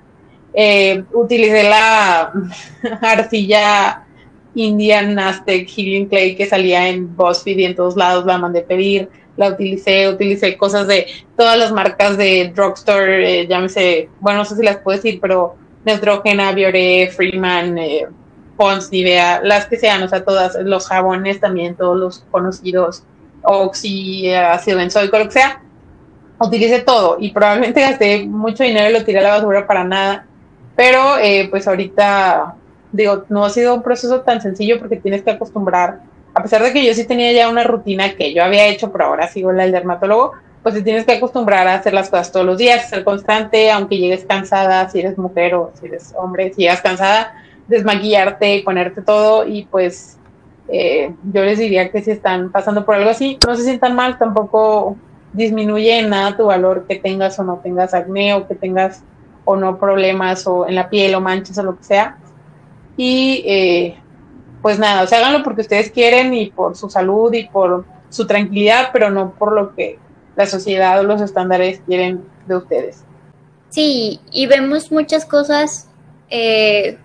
[0.53, 2.33] Eh, utilicé la
[3.01, 4.05] arcilla
[4.53, 9.09] Indian Aztec Healing Clay que salía en BuzzFeed y en todos lados, la mandé pedir,
[9.37, 11.07] la utilicé, utilicé cosas de
[11.37, 15.55] todas las marcas de drugstore, eh, llámese, bueno, no sé si las puedo decir, pero
[15.85, 18.07] Neutrogena, Biore, Freeman, eh,
[18.61, 23.01] Pons, Nivea, las que sean, o sea, todas, los jabones también, todos los conocidos,
[23.41, 25.63] Oxy, ácido benzoico, lo que sea,
[26.39, 30.27] utilicé todo y probablemente gasté mucho dinero y lo tiré a la basura para nada,
[30.75, 32.53] pero eh, pues ahorita
[32.91, 36.01] digo, no ha sido un proceso tan sencillo porque tienes que acostumbrar,
[36.31, 39.05] a pesar de que yo sí tenía ya una rutina que yo había hecho, pero
[39.05, 42.45] ahora sigo la del dermatólogo, pues te tienes que acostumbrar a hacer las cosas todos
[42.45, 46.61] los días, ser constante, aunque llegues cansada, si eres mujer o si eres hombre, si
[46.61, 47.33] llegas cansada,
[47.71, 50.17] desmaquillarte, ponerte todo y pues
[50.67, 54.17] eh, yo les diría que si están pasando por algo así, no se sientan mal,
[54.17, 54.97] tampoco
[55.33, 59.03] disminuye en nada tu valor que tengas o no tengas acné o que tengas
[59.45, 62.17] o no problemas o en la piel o manchas o lo que sea.
[62.97, 63.97] Y eh,
[64.61, 68.27] pues nada, o sea, háganlo porque ustedes quieren y por su salud y por su
[68.27, 69.97] tranquilidad, pero no por lo que
[70.35, 73.05] la sociedad o los estándares quieren de ustedes.
[73.69, 75.89] Sí, y vemos muchas cosas,
[76.29, 76.97] eh,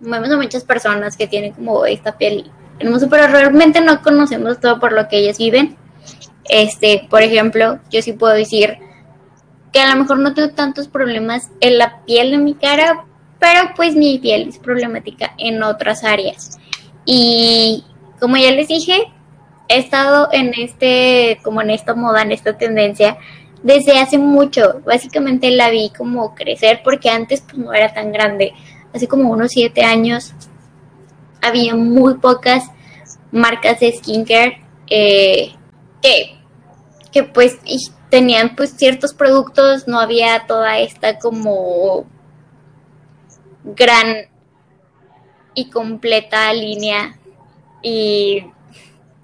[0.00, 4.78] vemos a muchas personas que tienen como esta piel hermosa, pero realmente no conocemos todo
[4.78, 5.76] por lo que ellas viven.
[6.48, 8.78] Este, por ejemplo, yo sí puedo decir
[9.72, 13.04] que a lo mejor no tengo tantos problemas en la piel de mi cara,
[13.38, 16.58] pero pues mi piel es problemática en otras áreas.
[17.04, 17.84] Y
[18.20, 19.12] como ya les dije,
[19.68, 23.18] he estado en este, como en esta moda, en esta tendencia,
[23.62, 24.80] desde hace mucho.
[24.84, 28.52] Básicamente la vi como crecer porque antes pues no era tan grande.
[28.96, 30.32] Hace como unos siete años
[31.42, 32.64] había muy pocas
[33.30, 35.52] marcas de skincare eh,
[36.00, 36.38] que,
[37.12, 37.58] que pues
[38.08, 42.06] tenían pues ciertos productos, no había toda esta como
[43.64, 44.30] gran
[45.54, 47.18] y completa línea.
[47.82, 48.46] Y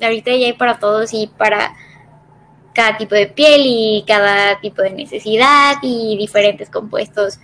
[0.02, 1.74] ahorita ya hay para todos y para
[2.74, 7.38] cada tipo de piel y cada tipo de necesidad y diferentes compuestos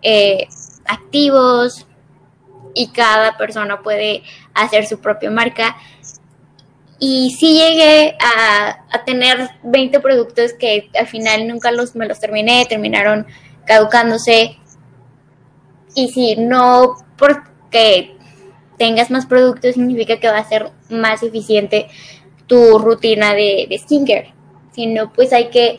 [0.00, 0.46] eh,
[0.92, 1.86] activos
[2.74, 4.22] y cada persona puede
[4.54, 5.76] hacer su propia marca.
[6.98, 12.64] Y sí llegué a, tener 20 productos que al final nunca los, me los terminé,
[12.66, 13.26] terminaron
[13.66, 14.56] caducándose.
[15.94, 18.16] Y si no porque
[18.78, 21.88] tengas más productos significa que va a ser más eficiente
[22.46, 24.32] tu rutina de, de skincare,
[24.72, 25.78] sino pues hay que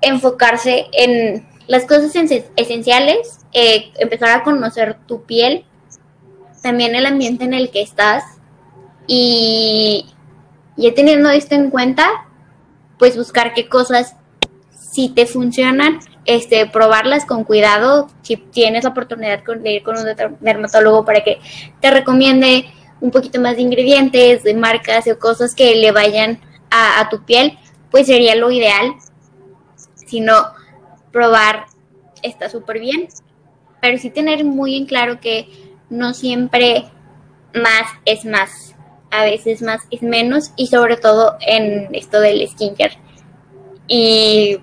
[0.00, 2.14] enfocarse en las cosas
[2.56, 5.64] esenciales, eh, empezar a conocer tu piel,
[6.62, 8.24] también el ambiente en el que estás
[9.06, 10.06] y
[10.76, 12.08] ya teniendo esto en cuenta,
[12.98, 14.16] pues buscar qué cosas
[14.70, 20.06] si te funcionan, este, probarlas con cuidado, si tienes la oportunidad de ir con un
[20.40, 21.38] dermatólogo para que
[21.80, 22.66] te recomiende
[23.00, 26.40] un poquito más de ingredientes, de marcas o cosas que le vayan
[26.70, 27.58] a, tu piel,
[27.90, 28.94] pues sería lo ideal.
[29.94, 30.46] Si no,
[31.16, 31.64] probar
[32.22, 33.08] está súper bien.
[33.80, 35.48] Pero sí tener muy en claro que
[35.88, 36.84] no siempre
[37.54, 38.74] más es más.
[39.10, 42.98] A veces más es menos y sobre todo en esto del skincare.
[43.88, 44.58] Y,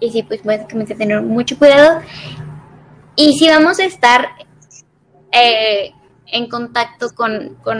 [0.00, 2.02] y sí, pues básicamente tener mucho cuidado.
[3.16, 4.28] Y si vamos a estar
[5.32, 5.92] eh,
[6.26, 7.78] en contacto con, con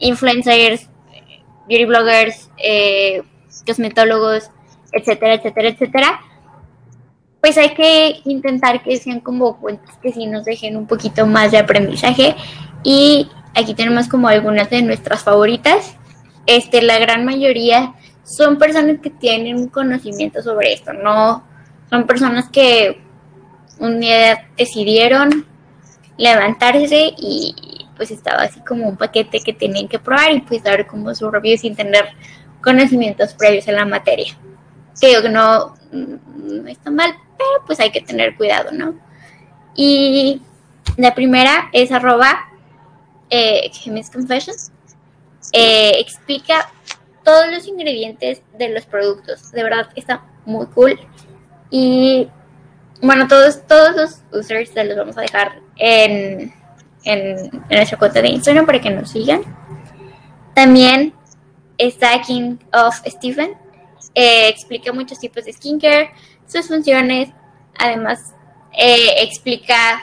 [0.00, 0.88] influencers,
[1.68, 3.22] beauty bloggers, eh,
[3.66, 4.50] cosmetólogos,
[4.92, 6.20] etcétera, etcétera, etcétera,
[7.40, 11.50] pues hay que intentar que sean como cuentas que sí nos dejen un poquito más
[11.50, 12.34] de aprendizaje
[12.82, 15.96] y aquí tenemos como algunas de nuestras favoritas.
[16.46, 21.44] Este, la gran mayoría son personas que tienen un conocimiento sobre esto, no
[21.88, 23.00] son personas que
[23.78, 25.46] un día decidieron
[26.16, 27.54] levantarse y
[27.96, 31.30] pues estaba así como un paquete que tenían que probar y pues dar como su
[31.30, 32.10] review sin tener
[32.62, 34.36] conocimientos previos en la materia.
[34.98, 38.94] Creo que no, no está mal, pero pues hay que tener cuidado, ¿no?
[39.74, 40.42] Y
[40.96, 42.48] la primera es arroba
[43.30, 43.70] eh,
[44.12, 44.72] Confessions.
[45.52, 46.70] Eh, explica
[47.24, 49.50] todos los ingredientes de los productos.
[49.52, 50.98] De verdad está muy cool.
[51.70, 52.28] Y
[53.00, 56.52] bueno, todos, todos los users se los vamos a dejar en,
[57.04, 59.42] en, nuestra cuenta de Instagram para que nos sigan.
[60.54, 61.14] También
[61.78, 63.54] está King of Stephen.
[64.22, 66.10] Eh, explica muchos tipos de skincare,
[66.46, 67.30] sus funciones.
[67.78, 68.34] Además,
[68.76, 70.02] eh, explica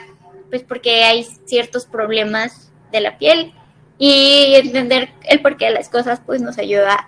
[0.50, 3.54] pues por qué hay ciertos problemas de la piel
[4.00, 7.08] y entender el porqué de las cosas pues nos ayuda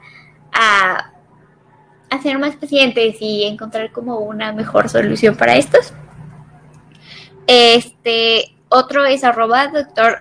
[0.54, 1.12] a,
[2.12, 5.94] a ser más pacientes y encontrar como una mejor solución para estos.
[7.48, 10.20] Este, otro es arroba doctor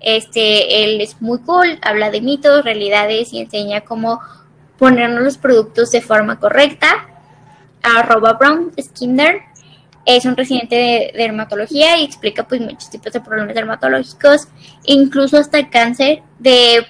[0.00, 4.20] Este, él es muy cool, habla de mitos, realidades y enseña cómo
[4.82, 7.06] ponernos los productos de forma correcta.
[7.84, 9.42] Arroba Brown Skinner
[10.04, 14.48] es un residente de dermatología y explica pues muchos tipos de problemas dermatológicos,
[14.84, 16.84] incluso hasta el cáncer, de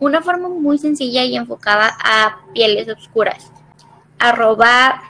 [0.00, 3.52] una forma muy sencilla y enfocada a pieles oscuras.
[4.18, 5.00] Arroba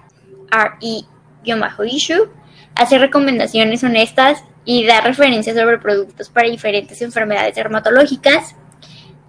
[0.51, 2.29] re-issue
[2.75, 8.55] hace recomendaciones honestas y da referencias sobre productos para diferentes enfermedades dermatológicas.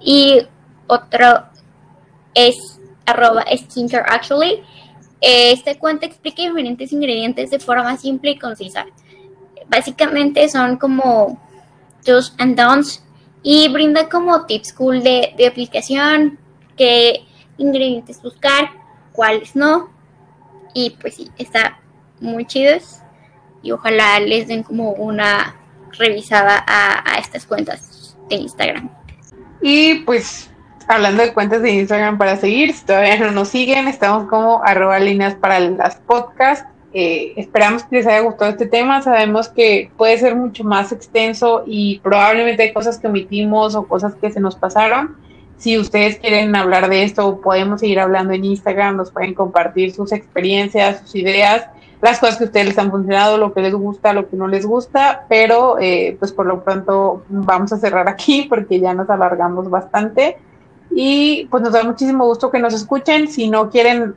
[0.02, 0.46] Y
[0.88, 1.46] otro
[2.34, 2.79] es
[3.10, 4.64] arroba skincare actually.
[5.22, 8.86] Este cuenta explica diferentes ingredientes de forma simple y concisa.
[9.68, 11.40] Básicamente son como
[12.06, 13.04] do's and don'ts
[13.44, 16.40] y brinda como tips cool de, de aplicación,
[16.78, 17.26] qué
[17.58, 18.72] ingredientes buscar,
[19.12, 19.90] cuáles no.
[20.74, 21.80] Y pues sí, está
[22.20, 23.00] muy chidos
[23.62, 25.56] y ojalá les den como una
[25.98, 28.90] revisada a estas cuentas de Instagram.
[29.62, 30.49] Y pues
[30.90, 35.00] hablando de cuentas de Instagram para seguir, si todavía no nos siguen, estamos como arroba
[35.00, 36.66] líneas para las podcasts.
[36.92, 39.00] Eh, esperamos que les haya gustado este tema.
[39.04, 44.16] Sabemos que puede ser mucho más extenso y probablemente hay cosas que omitimos o cosas
[44.16, 45.16] que se nos pasaron.
[45.58, 50.12] Si ustedes quieren hablar de esto, podemos seguir hablando en Instagram, nos pueden compartir sus
[50.12, 51.68] experiencias, sus ideas,
[52.02, 54.48] las cosas que a ustedes les han funcionado, lo que les gusta, lo que no
[54.48, 59.08] les gusta, pero eh, pues por lo pronto vamos a cerrar aquí porque ya nos
[59.12, 60.38] alargamos bastante.
[60.92, 63.28] Y pues nos da muchísimo gusto que nos escuchen.
[63.28, 64.16] Si no quieren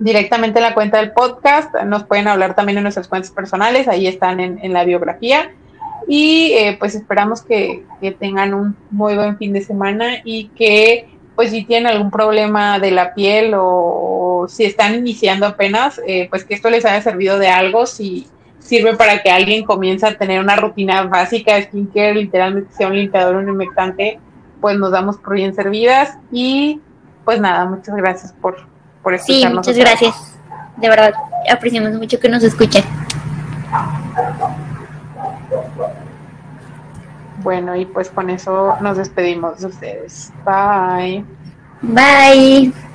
[0.00, 4.06] directamente en la cuenta del podcast, nos pueden hablar también en nuestras cuentas personales, ahí
[4.06, 5.52] están en, la biografía.
[6.08, 7.84] Y eh, pues esperamos que,
[8.18, 12.90] tengan un muy buen fin de semana y que pues si tienen algún problema de
[12.90, 17.48] la piel o, si están iniciando apenas, eh, pues que esto les haya servido de
[17.48, 18.26] algo, si
[18.58, 22.96] sirve para que alguien comience a tener una rutina básica de skincare, literalmente sea un
[22.96, 24.18] limpiador, un humectante,
[24.60, 26.80] pues nos damos por bien servidas y
[27.24, 28.56] pues nada, muchas gracias por,
[29.02, 29.64] por escucharnos.
[29.66, 30.38] Sí, muchas gracias.
[30.76, 31.12] De verdad,
[31.50, 32.84] apreciamos mucho que nos escuchen.
[37.42, 40.32] Bueno, y pues con eso nos despedimos de ustedes.
[40.44, 41.24] Bye.
[41.82, 42.72] Bye.